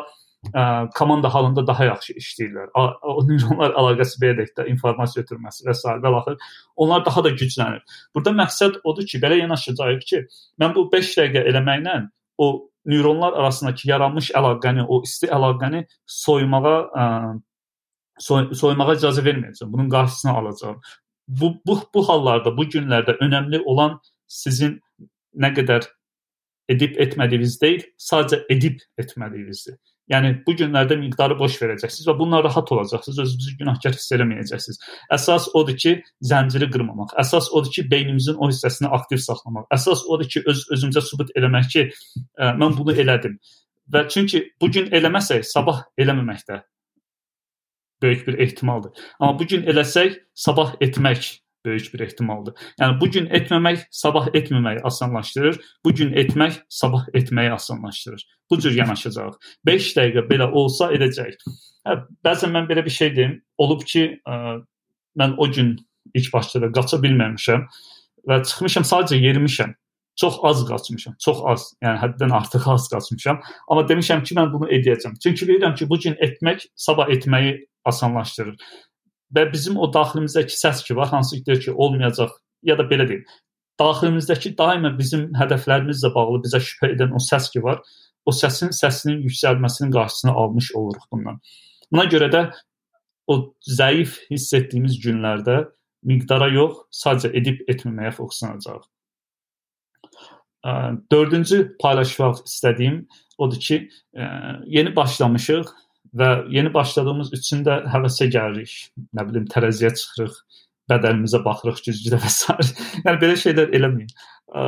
ə, 0.49 0.63
komanda 0.97 1.35
halında 1.35 1.67
daha 1.67 1.85
yaxşı 1.85 2.17
işləyirlər. 2.21 2.71
O 3.03 3.25
neyronlar 3.29 3.75
əlaqəsi 3.81 4.23
belə 4.23 4.39
deyək 4.41 4.55
də 4.57 4.67
informasiya 4.73 5.25
ötürməsi 5.25 5.67
və 5.69 5.75
s. 5.77 5.97
və 6.05 6.15
axır 6.21 6.49
onlar 6.77 7.05
daha 7.05 7.25
da 7.25 7.35
güclənir. 7.35 7.85
Burada 8.15 8.33
məqsəd 8.43 8.81
odur 8.85 9.07
ki, 9.07 9.21
belə 9.23 9.41
yanaşacağıq 9.43 10.03
ki, 10.13 10.25
mən 10.61 10.75
bu 10.77 10.87
5 10.93 11.13
dəqiqə 11.19 11.45
eləməklə 11.53 12.01
o 12.39 12.49
neyronlar 12.89 13.37
arasındakı 13.43 13.89
yaranmış 13.91 14.33
əlaqəni, 14.41 14.87
o 14.89 15.03
isti 15.05 15.29
əlaqəni 15.29 15.85
soymağa 16.07 16.77
ə, 16.89 17.07
soy 18.21 18.51
soymağa 18.57 18.97
icazə 18.97 19.25
verməyəcəm. 19.25 19.73
Bunun 19.73 19.89
qarşısını 19.93 20.33
alacağam. 20.33 20.81
Bu 21.29 21.55
bu 21.67 21.79
bu 21.95 22.09
hallarda, 22.09 22.57
bu 22.57 22.65
günlərdə 22.65 23.19
önəmli 23.23 23.61
olan 23.65 23.99
sizin 24.27 24.81
nə 25.37 25.53
qədər 25.55 25.87
edib 26.71 26.99
etmədiyiniz 27.03 27.61
deyil, 27.63 27.85
sadəcə 27.99 28.45
edib 28.55 28.81
etmədiyinizdir. 28.99 29.79
Yəni 30.11 30.33
bu 30.47 30.57
günlərdə 30.59 30.97
miqdarı 30.99 31.37
boş 31.39 31.57
verəcəksiniz 31.63 32.09
və 32.09 32.17
bununla 32.19 32.43
rahat 32.45 32.73
olacaqsınız, 32.75 33.19
özünüzü 33.25 33.57
günahkar 33.61 33.95
hiss 33.95 34.11
eləməyəcəksiniz. 34.17 34.81
Əsas 35.17 35.47
odur 35.55 35.77
ki, 35.79 35.93
zənciri 36.33 36.67
qırmamaq. 36.75 37.15
Əsas 37.23 37.51
odur 37.55 37.71
ki, 37.77 37.87
beynimizin 37.93 38.41
o 38.41 38.51
hissəsini 38.51 38.91
aktiv 38.99 39.23
saxlamaq. 39.23 39.69
Əsas 39.77 40.03
odur 40.11 40.27
ki, 40.33 40.43
öz 40.51 40.65
özümüzə 40.77 41.05
sübut 41.07 41.31
eləmək 41.39 41.71
ki, 41.75 41.87
ə, 42.41 42.51
mən 42.59 42.75
bunu 42.79 42.97
elədim. 42.99 43.39
Və 43.91 44.05
çünki 44.11 44.43
bu 44.61 44.71
gün 44.75 44.91
eləməsək, 44.95 45.47
sabah 45.47 45.85
eləməmək 45.99 46.45
də 46.51 46.61
böyük 48.03 48.27
bir 48.27 48.39
ehtimaldır. 48.39 48.93
Amma 49.21 49.39
bu 49.39 49.47
gün 49.47 49.63
eləsək, 49.69 50.19
sabah 50.35 50.75
etmək 50.81 51.37
böyük 51.65 51.95
bir 51.95 52.01
ehtimaldır. 52.01 52.55
Yəni 52.81 53.01
bu 53.01 53.11
gün 53.11 53.27
etməmək 53.37 53.87
sabah 53.91 54.29
etməməyi 54.35 54.81
asanlaşdırır. 54.91 55.61
Bu 55.85 55.95
gün 55.95 56.13
etmək 56.13 56.61
sabah 56.69 57.07
etməyi 57.15 57.53
asanlaşdırır. 57.53 58.27
Bu 58.51 58.59
cür 58.61 58.77
yanaşacağıq. 58.77 59.37
5 59.67 59.91
dəqiqə 59.97 60.27
belə 60.31 60.51
olsa 60.51 60.91
edəcək. 60.97 61.37
Hə, 61.87 61.97
bəzən 62.25 62.55
mən 62.57 62.69
belə 62.71 62.85
bir 62.85 62.95
şey 62.97 63.15
deyim, 63.17 63.37
olub 63.59 63.85
ki, 63.87 64.07
ə, 64.27 64.57
mən 65.21 65.37
o 65.39 65.51
gün 65.53 65.77
ilk 66.15 66.33
başda 66.33 66.63
da 66.65 66.73
qaça 66.73 67.01
bilməmişəm 67.03 67.67
və 68.29 68.43
çıxmışam 68.49 68.87
sadəcə 68.89 69.21
yerimişəm. 69.21 69.75
Çox 70.21 70.37
az 70.45 70.67
qaçmışam, 70.69 71.15
çox 71.25 71.39
az. 71.49 71.63
Yəni 71.85 71.97
həddən 72.03 72.33
artıq 72.37 72.67
az 72.69 72.89
qaçmışam. 72.93 73.39
Amma 73.69 73.87
demişəm 73.89 74.25
ki, 74.27 74.35
mən 74.37 74.51
bunu 74.53 74.69
edəcəm. 74.77 75.15
Çünki 75.23 75.47
bilirəm 75.49 75.77
ki, 75.79 75.89
bu 75.89 75.97
gün 76.03 76.17
etmək 76.21 76.67
sabah 76.77 77.09
etməyi 77.09 77.55
asanlaşdırır. 77.85 78.57
Və 79.37 79.47
bizim 79.53 79.79
o 79.79 79.87
daxilimizdəki 79.95 80.57
səs 80.57 80.83
ki 80.87 80.97
var, 80.99 81.09
hansı 81.13 81.39
ki 81.39 81.47
deyir 81.47 81.61
ki, 81.65 81.73
olmayacaq 81.73 82.33
ya 82.67 82.79
da 82.79 82.87
belə 82.91 83.07
deyim. 83.09 83.25
Daxilimizdəki 83.81 84.57
daima 84.59 84.91
bizim 84.99 85.29
hədəflərimizlə 85.39 86.13
bağlı 86.15 86.43
bizə 86.47 86.61
şübhə 86.67 86.93
edən 86.97 87.15
o 87.15 87.23
səs 87.23 87.51
ki 87.53 87.63
var, 87.65 87.81
o 88.27 88.35
səsin 88.35 88.75
səsinin 88.77 89.23
yüksəlməsinin 89.29 89.93
qarşısını 89.95 90.33
almış 90.33 90.73
oluruq 90.75 91.07
bundan. 91.13 91.39
Buna 91.93 92.05
görə 92.11 92.31
də 92.35 92.43
o 93.31 93.37
zəif 93.79 94.19
hiss 94.31 94.53
etdiyimiz 94.59 94.99
günlərdə 95.05 95.63
miqdara 96.07 96.49
yox, 96.53 96.87
sadəcə 96.95 97.31
edib 97.37 97.63
etməməyə 97.71 98.13
fokuslanacağıq. 98.17 98.85
Dördüncü 101.13 101.77
paylaşmaq 101.81 102.43
istədiyim 102.45 103.07
odur 103.39 103.61
ki, 103.61 103.79
yeni 104.67 104.97
başlamışıq 104.97 105.71
və 106.17 106.31
yeni 106.51 106.73
başladığımız 106.75 107.33
üçün 107.37 107.63
də 107.67 107.81
həvəsə 107.93 108.29
gəlirik. 108.33 108.75
Nə 109.17 109.27
bilim, 109.29 109.47
tərəziyə 109.51 109.93
çıxırıq, 109.97 110.37
bədənimizə 110.91 111.43
baxırıq 111.45 111.83
güzgüdə 111.87 112.21
və 112.23 112.33
s. 112.33 112.57
yəni 113.05 113.17
belə 113.23 113.39
şeylər 113.45 113.75
eləməyin. 113.79 114.11
Ə, 114.51 114.65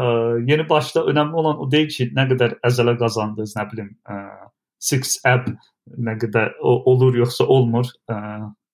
yeni 0.49 0.68
başda 0.68 1.04
önəmli 1.11 1.40
olan 1.42 1.62
o 1.62 1.68
deyil 1.70 1.90
ki, 1.92 2.11
nə 2.16 2.28
qədər 2.30 2.58
əzələ 2.68 2.96
qazandınız, 3.00 3.56
nə 3.58 3.66
bilim, 3.72 3.92
ə, 4.06 4.20
six 4.82 5.18
app 5.28 5.50
nə 5.99 6.16
qədər 6.22 6.54
o, 6.61 6.78
olur 6.92 7.18
yoxsa 7.22 7.46
olmur. 7.50 7.90
Ə, 8.11 8.16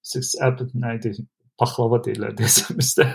six 0.05 0.35
app 0.45 0.63
nə 0.77 0.99
idi? 0.99 1.15
Paxlava 1.59 1.99
deyirlər 2.05 2.37
desəm 2.39 2.77
bizdə. 2.79 3.09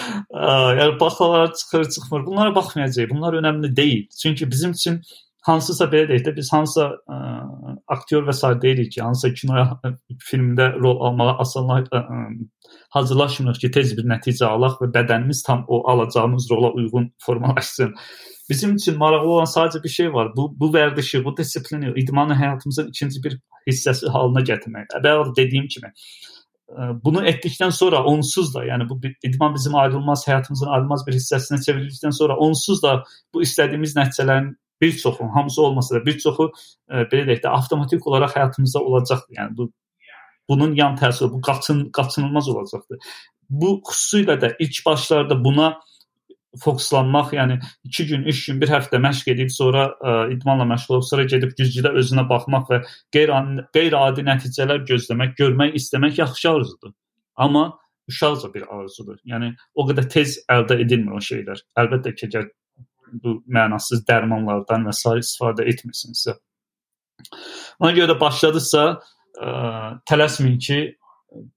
yəni 0.80 0.96
paxlavalar 0.98 1.52
çıxır, 1.54 1.84
çıxmır. 1.96 2.26
Bunlara 2.26 2.54
baxmayacağıq. 2.54 3.12
Bunlar 3.12 3.36
önəmli 3.38 3.76
deyil. 3.76 4.08
Çünki 4.22 4.50
bizim 4.50 4.70
üçün 4.70 5.02
hansısa 5.46 5.86
belə 5.92 6.10
deyək 6.10 6.24
də 6.26 6.34
biz 6.36 6.50
hansısa 6.52 6.86
ə, 6.90 7.16
aktyor 7.96 8.26
və 8.26 8.34
sair 8.34 8.60
deyirik 8.62 8.92
ki, 8.96 9.02
hansısa 9.02 9.32
kinoya 9.40 9.66
filmdə 10.28 10.72
rol 10.82 11.00
almağa 11.08 11.36
asanlıq 11.44 11.90
hazırlaşmırıq 12.96 13.60
ki, 13.64 13.70
tez 13.78 13.96
bir 13.98 14.08
nəticə 14.12 14.46
alaq 14.48 14.80
və 14.82 14.90
bədənimiz 14.96 15.42
tam 15.46 15.64
o 15.68 15.82
alacağımız 15.90 16.48
rola 16.50 16.72
uyğun 16.72 17.10
formalaşsın. 17.26 17.94
Bizim 18.50 18.76
üçün 18.76 18.98
maraqlı 18.98 19.28
olan 19.38 19.50
sadəcə 19.50 19.82
bir 19.84 19.88
şey 19.88 20.12
var. 20.12 20.30
Bu 20.36 20.52
bu 20.60 20.70
vərdişi, 20.74 21.24
bu 21.24 21.36
disiplini 21.36 21.92
idmanı 22.02 22.34
həyatımızın 22.42 22.88
ikinci 22.88 23.22
bir 23.24 23.38
hissəsi 23.68 24.10
halına 24.14 24.42
gətirmək. 24.50 24.98
Əvvəl 25.00 25.36
dediyim 25.36 25.66
kimi 25.70 25.92
bunu 27.04 27.22
etdikdən 27.30 27.70
sonra 27.70 28.02
onsuz 28.04 28.54
da, 28.54 28.64
yəni 28.66 28.88
bu 28.90 28.98
idman 29.24 29.54
bizim 29.54 29.74
ayrılmaz 29.74 30.26
həyatımızın 30.26 30.70
ayrılmaz 30.74 31.04
bir 31.06 31.14
hissəsinə 31.14 31.60
çevrildikdən 31.62 32.14
sonra 32.14 32.36
onsuz 32.36 32.82
da 32.82 33.02
bu 33.34 33.42
istədiyimiz 33.42 33.94
nəticələrin 33.96 34.48
bir 34.80 34.96
çoxu, 34.96 35.24
hamısı 35.34 35.62
olmasa 35.62 35.94
da 35.94 36.06
bir 36.06 36.18
çoxu 36.18 36.50
e, 36.90 37.06
belə 37.10 37.26
deyək 37.30 37.42
də 37.44 37.52
avtomatik 37.58 38.06
olaraq 38.06 38.36
həyatımızda 38.36 38.78
olacaq. 38.78 39.26
Yəni 39.38 39.56
bu 39.56 39.70
bunun 40.48 40.74
yan 40.74 40.96
təsiri, 40.96 41.32
bu 41.32 41.40
qaçın 41.40 41.90
qaçınılmaz 41.90 42.48
olacaqdır. 42.48 42.98
Bu 43.50 43.80
xüsusilə 43.88 44.38
də 44.42 44.54
ilk 44.58 44.86
başlarda 44.86 45.44
buna 45.44 45.76
fokuslanmaq, 46.64 47.32
yəni 47.36 47.58
2 47.84 48.06
gün, 48.06 48.22
3 48.32 48.46
gün, 48.46 48.60
1 48.60 48.72
həftə 48.74 49.00
məşq 49.02 49.32
edib 49.32 49.50
sonra 49.52 49.86
ə, 50.00 50.12
idmanla 50.32 50.64
məşğul 50.72 50.98
olub, 50.98 51.06
sonra 51.08 51.24
gedib 51.28 51.52
güzgüdə 51.58 51.92
özünə 52.00 52.24
baxmaq 52.28 52.70
və 52.70 52.78
qeyri 53.14 53.64
qeyri-adi 53.76 54.24
nəticələr 54.26 54.84
gözləmək, 54.88 55.34
görmək 55.40 55.76
istəmək 55.80 56.22
yaxşı 56.22 56.50
arzudur. 56.50 56.94
Amma 57.36 57.66
uşaqca 58.08 58.52
bir 58.54 58.64
arzudur. 58.78 59.18
Yəni 59.24 59.52
o 59.74 59.86
qədər 59.88 60.08
tez 60.12 60.38
əldə 60.52 60.80
edilmir 60.84 61.18
o 61.18 61.22
şeylər. 61.22 61.60
Əlbəttə 61.78 62.14
ki, 62.16 62.30
bu 63.12 63.40
mənasız 63.46 64.04
dərmanlardan 64.08 64.86
və 64.88 64.94
sair 64.96 65.22
istifadə 65.22 65.66
etmirsinizsə. 65.72 66.36
Ona 67.80 67.92
görə 67.96 68.12
də 68.12 68.20
başladısa, 68.20 68.86
ə, 69.40 69.50
tələsməyin 70.08 70.58
ki, 70.66 70.80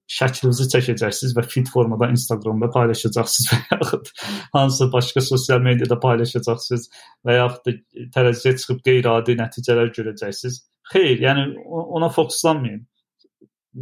şəklinizi 0.10 0.68
çəkəcəksiniz 0.74 1.36
və 1.38 1.44
fit 1.48 1.70
formada 1.72 2.10
Instagramda 2.12 2.70
paylaşacaqsınız 2.74 3.50
və 3.52 3.60
yaxud 3.76 4.12
hansısa 4.56 4.88
başqa 4.94 5.24
sosial 5.24 5.62
mediada 5.64 6.00
paylaşacaqsınız 6.04 6.88
və 7.28 7.38
yaxud 7.38 7.70
da 7.70 7.76
tərəziyə 8.18 8.56
çıxıb 8.58 8.82
qeyri-adi 8.88 9.38
nəticələr 9.40 9.94
görəcəksiniz. 9.96 10.62
Xeyr, 10.94 11.22
yəni 11.22 11.46
ona 11.70 12.10
fokuslanmayın. 12.10 12.82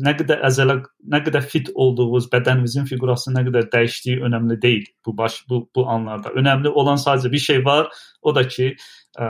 Nə 0.05 0.13
qədər 0.19 0.43
əzələ, 0.45 0.77
nə 1.13 1.19
qədər 1.25 1.45
fit 1.49 1.71
olduğunuz, 1.73 2.27
bədəninizin 2.33 2.85
fiqurası 2.89 3.33
nə 3.33 3.43
qədər 3.47 3.69
dəyişdiyi 3.73 4.21
önəmli 4.27 4.59
deyil 4.61 4.85
bu 5.05 5.15
baş 5.17 5.39
bu 5.49 5.63
bu 5.75 5.87
anlarda. 5.89 6.33
Önəmli 6.37 6.69
olan 6.69 7.01
sadəcə 7.01 7.31
bir 7.33 7.43
şey 7.47 7.63
var, 7.65 7.89
o 8.21 8.35
da 8.35 8.45
ki, 8.47 8.73
ə, 9.17 9.27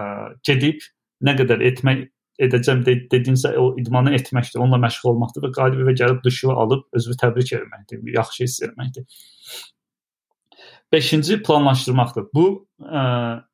gedib 0.47 0.83
nə 1.23 1.37
qədər 1.39 1.63
etmək 1.71 2.03
edəcəm 2.47 2.83
de, 2.85 2.97
dedinsə 3.11 3.53
o 3.57 3.71
idmanı 3.81 4.13
etməkdir, 4.17 4.59
onunla 4.61 4.81
məşğul 4.85 5.13
olmaqdır 5.13 5.47
və 5.47 5.53
qalib 5.55 5.81
evə 5.85 5.95
gəlib 5.97 6.19
duşu 6.25 6.51
alıb 6.53 6.85
özünü 6.99 7.17
təbrik 7.23 7.53
etməkdir, 7.57 8.03
yaxşı 8.17 8.43
hiss 8.43 8.61
etməkdir. 8.67 9.07
5-ci 10.93 11.41
planlaşdırmaqdır. 11.43 12.29
Bu 12.33 12.45
ə, 12.79 13.01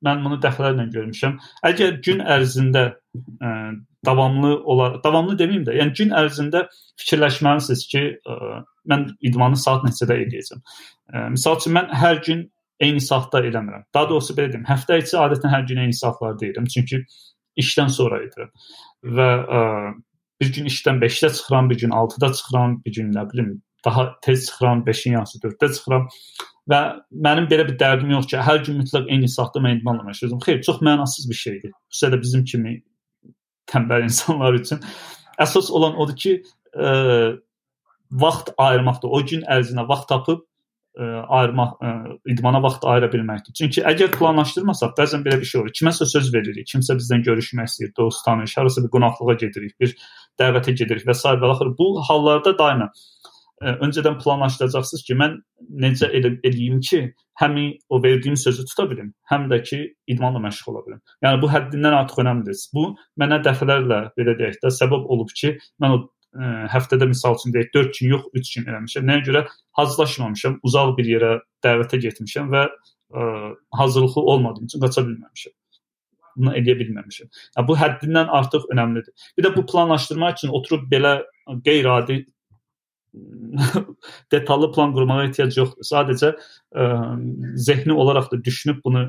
mən 0.05 0.25
bunu 0.25 0.37
dəfələrlə 0.43 0.89
görmüşəm. 0.93 1.39
Əgər 1.65 1.95
gün 2.05 2.21
ərzində 2.21 2.83
ə, 3.15 3.51
davamlı 4.05 4.53
olar, 4.63 4.97
davamlı 5.03 5.37
deməyim 5.39 5.65
də, 5.67 5.75
yəni 5.79 5.95
gün 5.99 6.13
ərzində 6.17 6.65
fikirləşməlisiniz 7.01 7.85
ki, 7.91 8.03
ə, 8.25 8.61
mən 8.89 9.07
idmanı 9.29 9.59
saat 9.59 9.85
neçədə 9.87 10.19
edəcəm. 10.25 10.63
Ə, 11.13 11.25
məsəl 11.35 11.59
üçün 11.59 11.77
mən 11.77 11.91
hər 12.03 12.23
gün 12.25 12.47
eyni 12.83 13.01
saatda 13.01 13.43
eləmirəm. 13.47 13.85
Daha 13.93 14.09
doğrusu 14.09 14.35
belə 14.37 14.53
deyim, 14.53 14.65
həftə 14.67 14.99
içi 15.03 15.19
adətən 15.19 15.53
hər 15.53 15.67
gün 15.69 15.83
eyni 15.85 15.97
saatlarda 15.97 16.47
edirəm. 16.49 16.69
Çünki 16.73 17.03
işdən 17.61 17.93
sonra 17.93 18.23
edirəm. 18.25 18.49
Və 19.19 19.29
ə, 19.59 19.61
bir 20.41 20.55
gün 20.57 20.71
işdən 20.71 20.99
5-də 21.03 21.29
çıxıram, 21.37 21.69
bir 21.69 21.79
gün 21.85 21.93
6-da 21.95 22.33
çıxıram, 22.33 22.81
bir 22.85 22.97
gün 22.97 23.13
nə 23.13 23.27
bilim 23.31 23.61
daha 23.85 24.19
tez 24.21 24.45
çıxıram, 24.45 24.83
5-in 24.85 25.13
yarısı 25.13 25.39
4-də 25.39 25.73
çıxıram. 25.75 26.07
Və 26.71 26.79
mənim 27.11 27.47
belə 27.51 27.67
bir 27.67 27.75
dərdim 27.79 28.13
yox 28.15 28.29
ki, 28.31 28.37
hər 28.39 28.63
gün 28.63 28.79
mütləq 28.79 29.09
eyni 29.11 29.27
saatda 29.27 29.59
mən 29.63 29.81
idmanla 29.81 30.05
məşğulam. 30.07 30.39
Xeyr, 30.45 30.61
çox 30.63 30.79
mənasız 30.87 31.29
bir 31.29 31.39
şeydir. 31.39 31.71
Xüsusilə 31.91 32.21
bizim 32.21 32.45
kimi 32.47 32.77
tənbəl 33.73 34.05
insanlar 34.09 34.55
üçün 34.59 34.83
əsas 35.41 35.71
olan 35.73 35.97
odur 35.99 36.17
ki, 36.17 36.33
ə, 36.77 36.89
vaxt 38.13 38.53
ayırmaqdır. 38.61 39.09
O 39.09 39.21
gün 39.25 39.45
ərzində 39.49 39.85
vaxt 39.89 40.09
tapıb 40.11 40.43
ə, 40.43 41.07
ayırmaq, 41.39 41.71
ə, 41.81 41.93
idmana 42.33 42.61
vaxt 42.63 42.85
ayıra 42.89 43.09
bilməkdir. 43.13 43.55
Çünki 43.57 43.85
əgər 43.89 44.13
planlaşdırmasaq, 44.17 44.93
bəzən 44.99 45.25
belə 45.25 45.39
bir 45.41 45.49
şey 45.49 45.61
olur. 45.63 45.73
Kiməsə 45.79 46.07
söz 46.09 46.29
veririk, 46.35 46.69
kimsə 46.69 46.97
bizdən 46.99 47.25
görüşmək 47.25 47.71
istəyir, 47.71 47.93
dost, 47.97 48.23
tanış, 48.27 48.57
harasa 48.59 48.83
bir 48.85 48.93
qonaqlığa 48.93 49.37
gedirik, 49.45 49.73
bir 49.81 49.95
dəvətə 50.41 50.75
gedirik 50.77 51.07
və 51.09 51.17
s. 51.17 51.33
və 51.41 51.51
axır. 51.55 51.73
Bu 51.79 51.89
hallarda 52.09 52.55
daima 52.59 52.91
ə, 52.91 53.77
öncədən 53.87 54.19
planlaşdıracaqsınız 54.21 55.07
ki, 55.09 55.17
mən 55.23 55.39
necə 55.81 56.09
elə 56.13 56.35
eləyim 56.45 56.79
ki, 56.85 57.01
həmin 57.41 57.77
o 57.89 57.99
verdiyim 58.03 58.35
sözü 58.37 58.65
tuta 58.69 58.85
bilim, 58.89 59.13
həm 59.31 59.47
də 59.51 59.61
ki, 59.67 59.79
idmanla 60.07 60.41
məşğul 60.43 60.73
ola 60.73 60.83
bilim. 60.87 61.01
Yəni 61.25 61.41
bu 61.41 61.49
həddindən 61.53 61.97
artıq 61.99 62.21
önəmlidir. 62.23 62.59
Bu 62.75 62.85
mənə 63.19 63.39
dəfələrlə 63.45 63.99
belə 64.19 64.35
deyək 64.39 64.59
də 64.63 64.73
səbəb 64.77 65.09
olub 65.15 65.33
ki, 65.39 65.55
mən 65.81 65.97
o 65.97 65.99
ə, 66.03 66.53
həftədə 66.73 67.09
misal 67.09 67.37
üçün 67.39 67.55
deyək 67.55 67.73
4 67.73 67.99
gün 67.99 68.15
yox 68.15 68.29
3 68.41 68.53
gün 68.57 68.69
eləmişəm. 68.71 69.09
Nəyə 69.09 69.25
görə 69.27 69.43
hazırlaşmamışam, 69.79 70.59
uzaq 70.63 70.95
bir 70.99 71.11
yerə 71.15 71.33
dəvətə 71.65 72.01
getmişəm 72.05 72.53
və 72.53 72.63
ə, 72.69 73.27
hazırlıqlı 73.81 74.25
olmadığım 74.35 74.71
üçün 74.71 74.85
qaça 74.85 75.05
bilməmişəm. 75.09 75.57
Bunu 76.35 76.55
edə 76.57 76.73
bilməmişəm. 76.79 77.29
Yəni 77.57 77.67
bu 77.69 77.77
həddindən 77.77 78.31
artıq 78.39 78.65
önəmlidir. 78.73 79.13
Bir 79.37 79.45
də 79.45 79.55
bu 79.55 79.65
planlaşdırmaq 79.69 80.39
üçün 80.39 80.53
oturub 80.57 80.87
belə 80.89 81.19
qeyri-adi 81.65 82.23
detallı 84.31 84.71
plan 84.71 84.93
qurmağa 84.93 85.25
ehtiyac 85.27 85.57
yoxdur. 85.57 85.87
Sadəcə 85.89 86.31
ə, 86.33 86.87
zehni 87.67 87.93
olaraq 87.93 88.31
da 88.31 88.39
düşünüb 88.45 88.81
bunu 88.85 89.05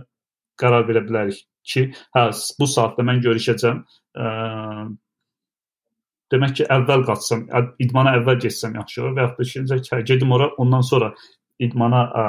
qərar 0.61 0.87
verə 0.89 1.03
bilərik 1.07 1.41
ki, 1.67 1.89
hə 2.17 2.27
bu 2.61 2.69
saatda 2.71 3.07
mən 3.07 3.23
görüşəcəm. 3.25 3.81
Ə, 4.15 4.27
demək 6.35 6.59
ki, 6.59 6.69
əvvəl 6.77 7.07
qaçsam, 7.09 7.47
idmana 7.83 8.19
əvvəl 8.21 8.43
getsəm 8.45 8.77
yaxşı 8.81 9.03
olar 9.03 9.17
və 9.17 9.25
ya 9.25 9.33
da 9.39 9.49
ikincə 9.49 9.81
hə, 9.97 10.03
gedim 10.13 10.37
ora, 10.37 10.51
ondan 10.63 10.85
sonra 10.87 11.13
idmana 11.63 12.05
ə, 12.05 12.27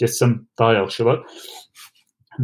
getsəm 0.00 0.38
daha 0.58 0.80
yaxşı 0.80 1.04
olar. 1.04 1.24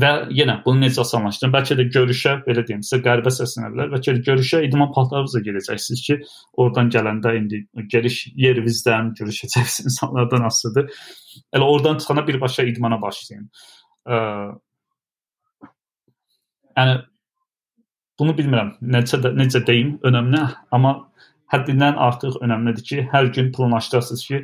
Və 0.02 0.10
yenə 0.34 0.58
bunu 0.64 0.82
necə 0.84 1.00
asanlaşdırım? 1.04 1.52
Bəlkə 1.54 1.76
də 1.78 1.86
görüşə, 1.94 2.34
belə 2.46 2.64
deyim, 2.68 2.82
sizə 2.84 2.98
qəribə 3.04 3.32
səslənə 3.32 3.70
bilər. 3.72 3.90
Bəlkə 3.94 4.16
də 4.16 4.22
görüşə 4.26 4.60
idman 4.66 4.92
partlarınızla 4.96 5.42
gedəcəksiniz 5.46 6.04
ki, 6.06 6.18
oradan 6.62 6.90
gələndə 6.92 7.32
indi 7.38 7.62
geliş 7.94 8.20
yerinizdən 8.44 9.14
görüşəcəksiniz 9.20 9.86
insanlardan 9.90 10.46
asılıdır. 10.50 11.02
Elə 11.56 11.72
oradan 11.74 11.98
çıxana 12.02 12.26
birbaşa 12.26 12.66
idmana 12.72 13.00
başlayın. 13.02 13.50
Ə, 14.06 14.22
yəni 16.76 16.96
Bunu 18.20 18.32
bilmirəm, 18.36 18.70
necə 18.94 19.18
də, 19.20 19.34
necə 19.36 19.60
deyim, 19.68 19.96
önəmli, 20.08 20.40
amma 20.72 20.94
həddindən 21.52 21.98
artıq 22.00 22.38
önəmlidir 22.46 22.86
ki, 22.88 23.02
hər 23.12 23.28
gün 23.36 23.50
planlaşdırasınız 23.52 24.22
ki, 24.30 24.38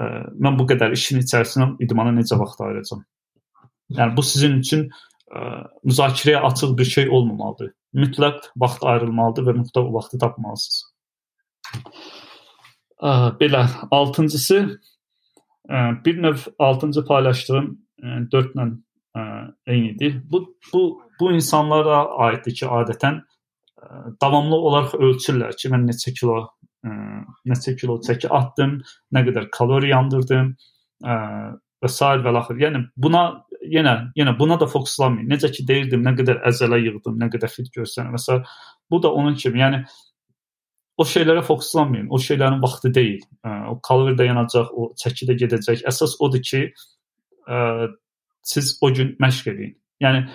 ə, 0.00 0.06
mən 0.46 0.56
bu 0.56 0.64
qədər 0.70 0.96
işin 0.96 1.20
içərisinə 1.20 1.74
idmana 1.84 2.14
necə 2.16 2.38
vaxt 2.40 2.62
ayıracağam. 2.64 3.02
Yəni 3.96 4.16
bu 4.16 4.22
sizin 4.22 4.58
üçün 4.60 4.84
ə, 4.88 4.90
e, 5.40 5.42
müzakirəyə 5.88 6.42
açıq 6.50 6.74
bir 6.78 6.90
şey 6.92 7.08
olmamalıdır. 7.08 7.72
Mütləq 7.96 8.50
vaxt 8.64 8.84
ayrılmalıdır 8.84 9.48
və 9.48 9.54
mütləq 9.62 9.88
vaxtı 9.94 10.20
tapmalısınız. 10.24 10.82
Ə, 11.72 13.08
e, 13.08 13.12
belə 13.40 13.64
6-cısı 13.90 14.62
bir 16.04 16.22
növ 16.22 16.44
6-cı 16.64 17.04
paylaşdığım 17.04 17.66
4 18.32 18.54
ilə 18.54 18.68
eynidir. 19.66 20.22
Bu 20.32 20.56
bu 20.72 21.02
bu 21.20 21.32
insanlara 21.32 21.98
aiddir 22.26 22.54
ki, 22.60 22.66
adətən 22.66 23.18
ə, 23.20 23.88
davamlı 24.22 24.56
olaraq 24.68 24.94
ölçürlər 24.96 25.56
ki, 25.60 25.68
mən 25.72 25.84
neçə 25.90 26.14
kilo 26.16 26.38
ə, 26.86 26.94
neçə 27.52 27.74
kilo 27.80 27.98
çəki 28.04 28.30
atdım, 28.40 28.78
nə 29.12 29.24
qədər 29.26 29.48
kalori 29.52 29.90
yandırdım 29.92 30.54
ə, 31.04 31.16
və 31.82 31.90
s. 31.90 32.00
və 32.24 32.34
axır. 32.40 32.58
Yəni 32.64 32.82
buna 32.96 33.22
yenə 33.62 33.94
yenə 34.18 34.34
buna 34.38 34.58
da 34.60 34.66
fokuslanmayın. 34.70 35.28
Necə 35.30 35.50
ki 35.54 35.66
deyirdim, 35.68 36.04
nə 36.06 36.14
qədər 36.18 36.42
əzələ 36.50 36.80
yığdım, 36.84 37.18
nə 37.20 37.30
qədər 37.32 37.52
fit 37.52 37.70
görsənir 37.74 38.14
və 38.14 38.22
s. 38.22 38.38
Bu 38.90 39.02
da 39.02 39.12
onun 39.12 39.36
kimi. 39.38 39.62
Yəni 39.62 39.82
o 40.98 41.06
şeylərə 41.06 41.44
fokuslanmayın. 41.46 42.08
O 42.10 42.18
şeylərin 42.22 42.62
vaxtı 42.62 42.92
deyil. 42.94 43.22
O 43.70 43.78
kalori 43.84 44.16
də 44.18 44.28
yanacaq, 44.30 44.72
o 44.74 44.90
çəki 44.98 45.28
də 45.30 45.38
gedəcək. 45.44 45.84
Əsas 45.86 46.16
odur 46.24 46.42
ki, 46.42 46.64
ə, 47.46 47.88
siz 48.42 48.76
o 48.82 48.90
gün 48.94 49.14
məşq 49.22 49.52
edin. 49.52 49.76
Yəni 50.02 50.26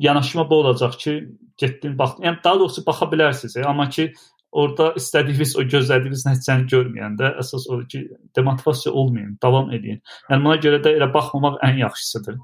yanaşma 0.00 0.50
bu 0.50 0.62
olacaq 0.64 0.96
ki, 0.98 1.14
getdin 1.60 1.98
bax, 1.98 2.16
yəni 2.24 2.40
daha 2.44 2.58
doğrusu 2.62 2.86
baxa 2.86 3.06
bilərsiniz, 3.12 3.58
e, 3.60 3.64
amma 3.64 3.88
ki 3.88 4.12
orada 4.52 4.90
istədiyiniz 4.98 5.54
o 5.58 5.64
gözlədiyiniz 5.72 6.24
nəticəni 6.26 6.66
görməyəndə 6.72 7.32
əsas 7.42 7.68
odur 7.70 7.86
ki, 7.90 8.02
demotivasiya 8.36 8.92
olmayın, 8.92 9.36
davam 9.42 9.70
edin. 9.76 10.00
Yəni 10.30 10.46
buna 10.46 10.56
görə 10.64 10.80
də 10.84 10.94
elə 10.98 11.10
baxmamaq 11.14 11.60
ən 11.66 11.80
yaxşısıdır. 11.84 12.38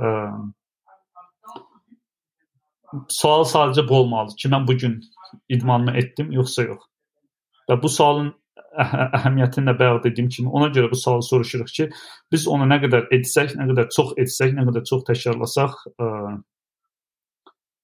Ə, 0.00 0.12
sual 3.12 3.46
sadəcə 3.48 3.86
bu 3.88 4.02
olmalıdır 4.02 4.40
ki, 4.42 4.52
mən 4.54 4.68
bu 4.68 4.76
gün 4.84 5.00
idmanımı 5.48 5.96
etdim 6.00 6.32
yoxsa 6.32 6.66
yox. 6.68 6.84
Və 7.70 7.76
bu 7.82 7.88
sualın 7.92 8.32
əhəmiyyətini 8.80 9.70
də 9.70 9.76
bayaq 9.78 10.04
dediyim 10.04 10.30
kimi 10.30 10.50
ona 10.50 10.70
görə 10.74 10.90
bu 10.90 10.96
sualı 10.98 11.22
soruşuruq 11.26 11.72
ki, 11.76 11.88
biz 12.32 12.46
onu 12.48 12.66
nə 12.70 12.80
qədər 12.84 13.10
etsək, 13.16 13.56
nə 13.58 13.66
qədər 13.70 13.90
çox 13.94 14.14
etsək, 14.24 14.54
nə 14.56 14.66
qədər 14.68 14.86
çox 14.88 15.04
təkrarlasaq, 15.10 15.76
ə, 16.00 16.08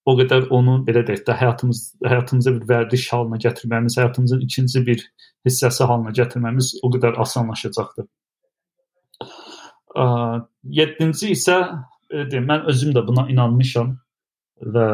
o 0.07 0.15
qədər 0.19 0.47
onu 0.55 0.79
belə 0.87 1.03
deyək 1.07 1.25
də 1.27 1.35
həyatımız 1.41 1.81
həyatımıza 2.07 2.53
bir 2.55 2.69
vərdiş 2.71 3.09
halına 3.13 3.41
gətirməyimiz, 3.43 3.99
həyatımızın 3.99 4.45
ikinci 4.47 4.83
bir 4.87 5.03
hissəsi 5.49 5.89
halına 5.91 6.15
gətirməyimiz 6.21 6.73
o 6.87 6.91
qədər 6.95 7.19
asanlaşacaqdır. 7.25 8.07
7-ci 9.97 11.33
isə 11.33 11.59
deyim, 12.13 12.47
mən 12.47 12.67
özüm 12.71 12.95
də 12.95 13.03
buna 13.07 13.27
inanmışam 13.33 13.97
və 14.63 14.89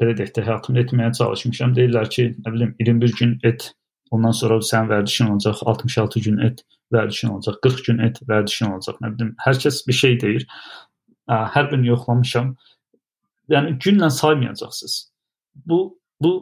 belə 0.00 0.16
deyək 0.18 0.34
də 0.36 0.44
həyatımı 0.48 0.82
etməyə 0.82 1.12
çalışmışam. 1.18 1.74
Deyirlər 1.76 2.10
ki, 2.10 2.28
nə 2.44 2.54
bilim 2.54 2.74
21 2.80 3.16
gün 3.20 3.38
et, 3.46 3.70
ondan 4.10 4.34
sonra 4.36 4.58
sənin 4.64 4.90
vərdişin 4.90 5.30
olacaq, 5.34 5.62
66 5.70 6.24
gün 6.26 6.38
et, 6.48 6.64
vərdişin 6.92 7.30
olacaq, 7.36 7.60
40 7.62 7.84
gün 7.86 7.98
et, 8.08 8.20
vərdişin 8.28 8.72
olacaq. 8.72 8.98
Nə 9.04 9.12
bilim, 9.14 9.34
hər 9.46 9.60
kəs 9.62 9.82
bir 9.86 9.98
şey 10.00 10.20
deyir. 10.20 10.46
Hər 11.30 11.70
birini 11.70 11.92
yoxlamışam. 11.92 12.54
Yəni 13.52 13.78
günlə 13.78 14.10
saymayacaqsınız. 14.10 14.94
Bu 15.66 15.98
bu 16.22 16.32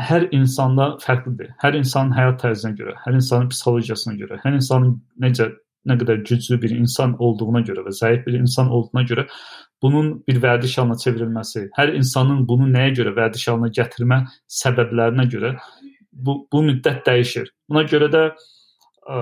hər 0.00 0.28
insanda 0.32 0.96
fərqlidir. 1.02 1.50
Hər 1.60 1.76
insanın 1.76 2.14
həyat 2.16 2.40
tərzinə 2.40 2.76
görə, 2.78 2.94
hər 3.04 3.18
insanın 3.18 3.50
psixologiyasına 3.52 4.14
görə, 4.20 4.38
hər 4.44 4.56
insanın 4.56 4.94
necə 5.20 5.50
nə 5.88 5.96
qədər 5.98 6.22
güclü 6.28 6.60
bir 6.62 6.72
insan 6.76 7.16
olduğuna 7.18 7.64
görə 7.66 7.84
və 7.86 7.92
zəif 7.98 8.24
bir 8.26 8.38
insan 8.38 8.70
olduğuna 8.70 9.02
görə 9.10 9.26
bunun 9.82 10.12
bir 10.28 10.38
vərdiş 10.42 10.78
halına 10.78 10.96
çevrilməsi, 11.04 11.66
hər 11.76 11.94
insanın 11.98 12.44
bunu 12.48 12.68
nəyə 12.70 12.94
görə 13.00 13.14
vərdiş 13.16 13.48
halına 13.50 13.72
gətirmə 13.78 14.20
səbəblərinə 14.62 15.26
görə 15.34 15.56
bu 16.12 16.36
bu 16.52 16.62
müddət 16.68 17.02
dəyişir. 17.08 17.50
Buna 17.68 17.82
görə 17.90 18.08
də 18.12 18.22
ə, 18.30 19.16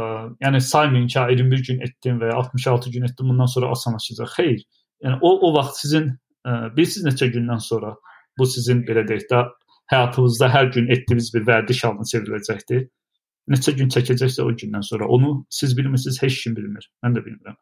yəni 0.45 0.61
saymayın 0.61 1.07
ki, 1.09 1.19
21 1.19 1.65
gün 1.69 1.81
etdim 1.87 2.21
və 2.21 2.33
ya 2.33 2.37
66 2.43 2.91
gün 2.91 3.09
etdim, 3.09 3.33
bundan 3.33 3.47
sonra 3.47 3.71
asanlaşacaq. 3.73 4.35
Xeyr. 4.37 4.61
Yəni 5.05 5.19
o 5.23 5.31
o 5.49 5.55
vaxt 5.57 5.81
sizin 5.81 6.11
bilirsiniz 6.47 7.07
neçə 7.07 7.31
gündən 7.35 7.61
sonra 7.63 7.95
bu 8.39 8.47
sizin 8.47 8.85
belə 8.89 9.05
deyək 9.09 9.27
də 9.31 9.43
həyatınızda 9.93 10.49
hər 10.55 10.73
gün 10.75 10.89
etdiyiniz 10.95 11.33
bir 11.35 11.47
vərdiş 11.47 11.85
halına 11.85 12.07
çevriləcəkdir. 12.13 12.87
Neçə 13.51 13.75
gün 13.75 13.89
çəkəcəksə 13.91 14.45
o 14.47 14.53
gündən 14.55 14.85
sonra 14.87 15.09
onu 15.11 15.33
siz 15.51 15.75
bilmirsiniz, 15.79 16.21
heç 16.23 16.43
kim 16.45 16.55
bilmir. 16.57 16.87
Mən 17.05 17.17
də 17.17 17.25
bilmirəm. 17.25 17.57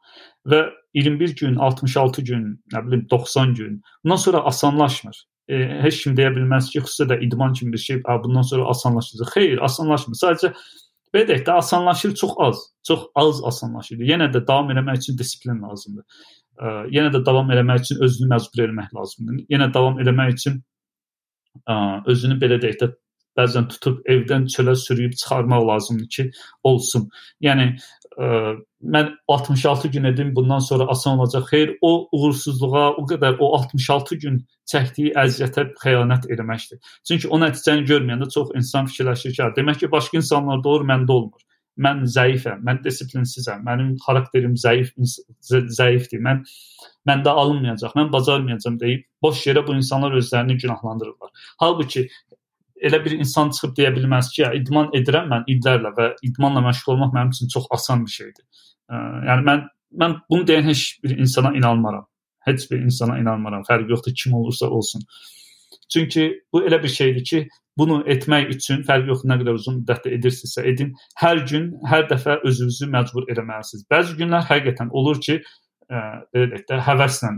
Və 0.52 0.60
21 0.94 1.34
gün, 1.40 1.56
66 1.56 2.24
gün, 2.28 2.48
nə 2.74 2.84
bilim 2.86 3.06
90 3.10 3.54
gün 3.54 3.80
bundan 4.04 4.20
sonra 4.24 4.44
asanlaşmır. 4.50 5.22
E, 5.48 5.62
heç 5.84 6.02
kim 6.02 6.16
deyə 6.18 6.34
bilməz 6.34 6.68
ki, 6.72 6.82
xüsusilə 6.84 7.14
də 7.14 7.22
idman 7.24 7.56
kimi 7.56 7.72
bir 7.72 7.84
şey, 7.84 8.02
bundan 8.24 8.44
sonra 8.50 8.68
asanlaşacaq. 8.74 9.32
Xeyr, 9.32 9.62
asanlaşmır. 9.64 10.20
Sadəcə 10.20 10.52
belə 11.14 11.28
deyək 11.30 11.46
də 11.46 11.56
asanlaşır, 11.62 12.14
çox 12.14 12.34
az, 12.44 12.66
çox 12.84 13.06
az 13.14 13.40
asanlaşır. 13.52 14.04
Yenə 14.10 14.28
də 14.34 14.44
davam 14.46 14.70
etmək 14.74 15.00
üçün 15.00 15.18
disiplin 15.18 15.62
lazımdır. 15.62 16.04
Ə, 16.58 16.72
yenə 16.94 17.12
də 17.14 17.22
davam 17.26 17.50
etmək 17.54 17.84
üçün 17.84 18.02
özünü 18.06 18.30
məcbur 18.32 18.64
etmək 18.66 18.94
lazımdır. 18.96 19.44
Yenə 19.54 19.68
davam 19.74 20.00
etmək 20.02 20.34
üçün 20.34 20.62
özünü 22.12 22.38
belə 22.40 22.58
deyək 22.62 22.80
də 22.82 22.88
bəzən 23.38 23.68
tutub 23.70 24.00
evdən 24.10 24.48
çölə 24.50 24.74
sürüyüb 24.76 25.14
çıxarmaq 25.20 25.66
lazımdır 25.68 26.08
ki, 26.16 26.24
olsun. 26.66 27.06
Yəni 27.44 27.68
ə, 28.18 28.28
mən 28.94 29.12
66 29.28 29.88
gün 29.94 30.08
edim, 30.10 30.32
bundan 30.36 30.58
sonra 30.58 30.88
asan 30.94 31.18
olacaq. 31.18 31.46
Xeyr, 31.52 31.74
o 31.80 32.08
uğursuzluğa, 32.18 32.86
o 32.98 33.06
qədər 33.10 33.38
o 33.38 33.52
66 33.60 34.18
gün 34.24 34.40
çəkdiyi 34.72 35.14
əziyyətə 35.22 35.68
xəyanət 35.82 36.30
etməkdir. 36.34 36.80
Çünki 37.08 37.30
o 37.30 37.38
nəticəni 37.44 37.86
görməyəndə 37.90 38.30
çox 38.34 38.54
insan 38.58 38.90
fikirləşir 38.90 39.36
ki, 39.36 39.52
demək 39.60 39.84
ki, 39.84 39.92
başqa 39.92 40.18
insanlarda 40.18 40.74
olur, 40.74 40.88
məndə 40.90 41.14
olmur. 41.20 41.47
Mən 41.78 42.02
zəifəm, 42.10 42.64
mən 42.66 42.80
disiplinsizəm, 42.84 43.62
mənim 43.66 43.92
xarakterim 44.02 44.56
zəif 44.58 44.90
zəifdir. 45.78 46.22
Mən 46.24 46.42
məndə 47.08 47.34
alınmayacaq, 47.42 47.94
mən 47.98 48.10
bacarmayacağam 48.12 48.80
deyib 48.80 49.06
boş 49.22 49.44
yerə 49.46 49.62
bu 49.66 49.76
insanlar 49.78 50.16
özlərini 50.18 50.58
günahlandırırlar. 50.62 51.30
Halbuki 51.62 52.08
elə 52.82 53.00
bir 53.04 53.16
insan 53.18 53.50
çıxıb 53.54 53.74
deyə 53.78 53.94
bilməz 53.96 54.30
ki, 54.34 54.42
ya 54.42 54.52
idman 54.58 54.90
edirəm 54.98 55.30
mən 55.32 55.48
illərlə 55.54 55.94
və 55.96 56.10
idmanla 56.28 56.62
məşğul 56.66 56.94
olmaq 56.94 57.14
mənim 57.16 57.32
üçün 57.34 57.50
çox 57.54 57.66
asan 57.78 58.04
bir 58.06 58.14
şeydir. 58.18 58.44
Yəni 59.30 59.46
mən 59.48 59.66
mən 60.02 60.20
bunu 60.30 60.46
deyən 60.48 60.68
heç 60.68 60.84
bir 61.04 61.16
insana 61.18 61.54
inanmaram. 61.56 62.06
Heç 62.46 62.70
bir 62.70 62.80
insana 62.84 63.18
inanmaram. 63.18 63.64
Fərqi 63.68 63.90
yoxdur 63.94 64.14
kim 64.22 64.34
olursa 64.34 64.66
olsun. 64.66 65.02
Çünki 65.92 66.28
bu 66.52 66.62
elə 66.68 66.82
bir 66.82 66.92
şeydir 66.92 67.24
ki, 67.24 67.48
bunu 67.78 68.00
etmək 68.10 68.50
üçün 68.54 68.82
fərqi 68.88 69.12
yoxdur 69.12 69.30
nə 69.30 69.38
qədər 69.40 69.58
uzun 69.60 69.78
müddətdə 69.80 70.12
edirsinizsə 70.16 70.64
edin. 70.68 70.90
Hər 71.20 71.44
gün, 71.48 71.70
hər 71.88 72.08
dəfə 72.10 72.40
özünüzü 72.48 72.88
məcbur 72.92 73.28
etməlisiniz. 73.30 73.86
Bəzi 73.92 74.18
günlər 74.18 74.44
həqiqətən 74.50 74.90
olur 74.90 75.20
ki, 75.24 75.38
ə, 75.88 76.02
belə 76.34 76.50
deyək 76.52 76.66
də 76.70 76.80
həvəslə 76.88 77.32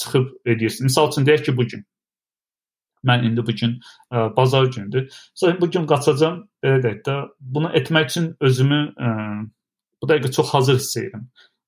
çıxıb 0.00 0.30
edirsiniz. 0.54 0.92
Məsəl 0.92 1.10
üçün 1.12 1.28
deyək 1.28 1.46
ki, 1.48 1.56
bu 1.56 1.66
gün 1.72 1.84
mən 3.04 3.24
indi 3.28 3.44
bu 3.44 3.52
gün 3.56 3.78
ə, 4.12 4.28
bazar 4.36 4.68
gündür. 4.72 5.08
Sonra 5.34 5.60
bu 5.60 5.70
gün 5.70 5.88
qaçacam, 5.88 6.42
belə 6.64 6.82
deyək 6.84 7.02
də 7.08 7.16
bunu 7.40 7.72
etmək 7.80 8.12
üçün 8.12 8.30
özümü 8.40 8.80
ə, 8.92 9.14
bu 10.02 10.10
dəqiqə 10.12 10.32
çox 10.36 10.52
hazır 10.54 10.80
hiss 10.80 11.00
edirəm. 11.00 11.24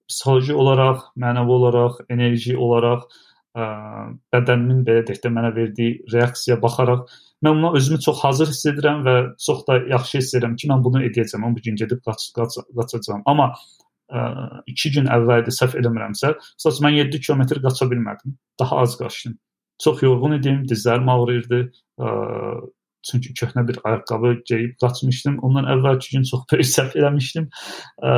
Psixoloji 0.06 0.54
olaraq, 0.54 1.08
mənəvi 1.18 1.56
olaraq, 1.58 2.02
enerji 2.12 2.56
olaraq 2.56 3.08
bədənimin 3.56 4.82
belə 4.84 5.06
deyək 5.08 5.22
də 5.22 5.32
mənə 5.32 5.54
verdiyi 5.56 6.00
reaksiyaya 6.12 6.60
baxaraq 6.62 7.06
mən 7.44 7.58
buna 7.58 7.72
özümü 7.76 8.00
çox 8.00 8.20
hazır 8.24 8.50
hiss 8.52 8.66
edirəm 8.72 9.02
və 9.06 9.14
çox 9.46 9.64
da 9.68 9.78
yaxşı 9.92 10.18
hiss 10.18 10.34
edirəm 10.34 10.56
ki, 10.56 10.68
mən 10.70 10.84
bunu 10.84 11.02
edəcəm. 11.08 11.44
Mən 11.44 11.56
bu 11.56 11.64
gün 11.64 11.76
gedib 11.76 12.00
qaç, 12.06 12.30
qaç, 12.36 12.58
qaçacağam. 12.76 13.22
Amma 13.26 13.52
2 14.66 14.92
gün 14.94 15.10
əvvəldir 15.10 15.54
səhv 15.54 15.76
eləmirəmsə, 15.80 16.32
məsələn 16.38 16.86
mən 16.86 16.96
7 17.00 17.20
kilometr 17.26 17.60
qaça 17.62 17.88
bilmədim. 17.90 18.36
Daha 18.60 18.80
az 18.84 18.96
qaçdım. 19.00 19.36
Çox 19.82 20.02
yorğun 20.02 20.38
idim, 20.38 20.62
dizlərim 20.70 21.10
ağrıyırdı. 21.12 21.60
Ə, 22.00 22.12
çünki 23.06 23.34
köhnə 23.38 23.66
bir 23.68 23.80
ayaqqabı 23.84 24.32
geyib 24.48 24.78
qaçmışdım. 24.82 25.40
Ondan 25.44 25.68
əvvəlki 25.74 26.16
gün 26.16 26.24
çox 26.30 26.46
böyük 26.52 26.70
səhv 26.70 26.96
eləmişdim. 27.02 27.50
Ə, 28.00 28.14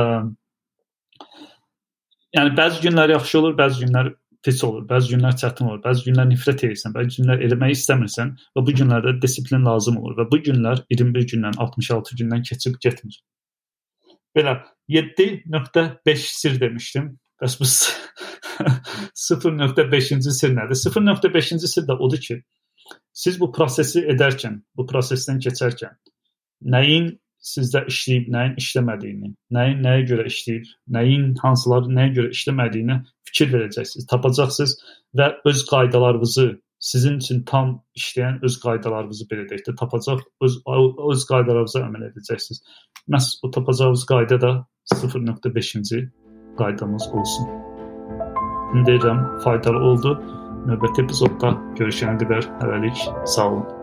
yəni 2.37 2.55
bəzi 2.61 2.85
günlər 2.85 3.17
yaxşı 3.17 3.41
olur, 3.41 3.57
bəzi 3.59 3.83
günlər 3.83 4.13
pis 4.45 4.63
olur, 4.63 4.83
bəzi 4.89 5.07
günlər 5.13 5.33
çətin 5.41 5.65
olur, 5.67 5.79
bəzi 5.83 6.01
günlər 6.07 6.27
nifrət 6.29 6.59
edirsən, 6.67 6.91
bəzi 6.95 7.09
günlər 7.21 7.37
eləmək 7.47 7.71
istəmirsən 7.75 8.27
və 8.57 8.61
bu 8.67 8.71
günlərdə 8.81 9.11
disiplin 9.23 9.63
lazım 9.67 9.95
olur 10.01 10.13
və 10.19 10.25
bu 10.31 10.37
günlər 10.45 10.77
21 10.93 11.23
gündən, 11.33 11.55
66 11.65 12.19
gündən 12.21 12.41
keçib 12.49 12.75
getmir. 12.83 13.15
Belə 14.37 14.53
7.5 14.89 16.29
sir 16.29 16.53
demişdim. 16.61 17.05
Bəs 17.41 17.53
bu 17.59 17.65
0.5-ci 17.67 20.31
sir 20.39 20.51
nədir? 20.55 20.77
0.5-ci 20.85 21.67
sir 21.67 21.83
də 21.87 21.93
odur 21.99 22.19
ki, 22.23 22.35
siz 23.13 23.39
bu 23.39 23.51
prosesi 23.55 23.99
edərkən, 24.13 24.55
bu 24.75 24.83
prosesdən 24.87 25.39
keçərkən 25.43 25.93
nəyin 26.61 27.19
sizdə 27.39 27.85
işləyib, 27.89 28.29
nəyin 28.33 28.55
işləmədiyini, 28.59 29.33
nəyin 29.55 29.83
nəyə 29.85 30.05
görə 30.11 30.25
işləyib, 30.29 30.65
nəyin 30.95 31.29
hansıları 31.43 31.91
nəyə 31.95 32.15
görə 32.17 32.33
işləmədiyini 32.35 32.97
fikir 33.29 33.53
verəcəksiniz, 33.53 34.07
tapacaqsınız 34.11 34.75
və 35.19 35.29
öz 35.49 35.63
qaydalarınızı 35.69 36.49
sizin 36.79 37.17
üçün 37.19 37.43
tam 37.43 37.71
işləyən 37.99 38.39
öz 38.45 38.59
qaydalarınızı 38.63 39.27
belə 39.31 39.47
deyək 39.49 39.65
də 39.67 39.75
tapacaq, 39.79 40.21
öz 40.41 40.59
öz 40.67 41.25
qaydalarınıza 41.31 41.83
əməl 41.87 42.05
edəcəksiniz. 42.11 42.61
Məhz 43.11 43.31
o 43.43 43.51
tapacağınız 43.51 44.05
qayda 44.11 44.41
da 44.41 44.51
0.5-ci 44.93 46.03
qaydamız 46.57 47.09
olsun. 47.13 47.49
Ümid 48.75 48.93
edirəm 48.95 49.25
faydalı 49.43 49.83
oldu. 49.91 50.15
Növbəti 50.69 51.05
epizodda 51.05 51.55
görüşənə 51.79 52.19
qədər 52.23 52.47
hələlik 52.61 53.03
sağ 53.25 53.51
olun. 53.51 53.78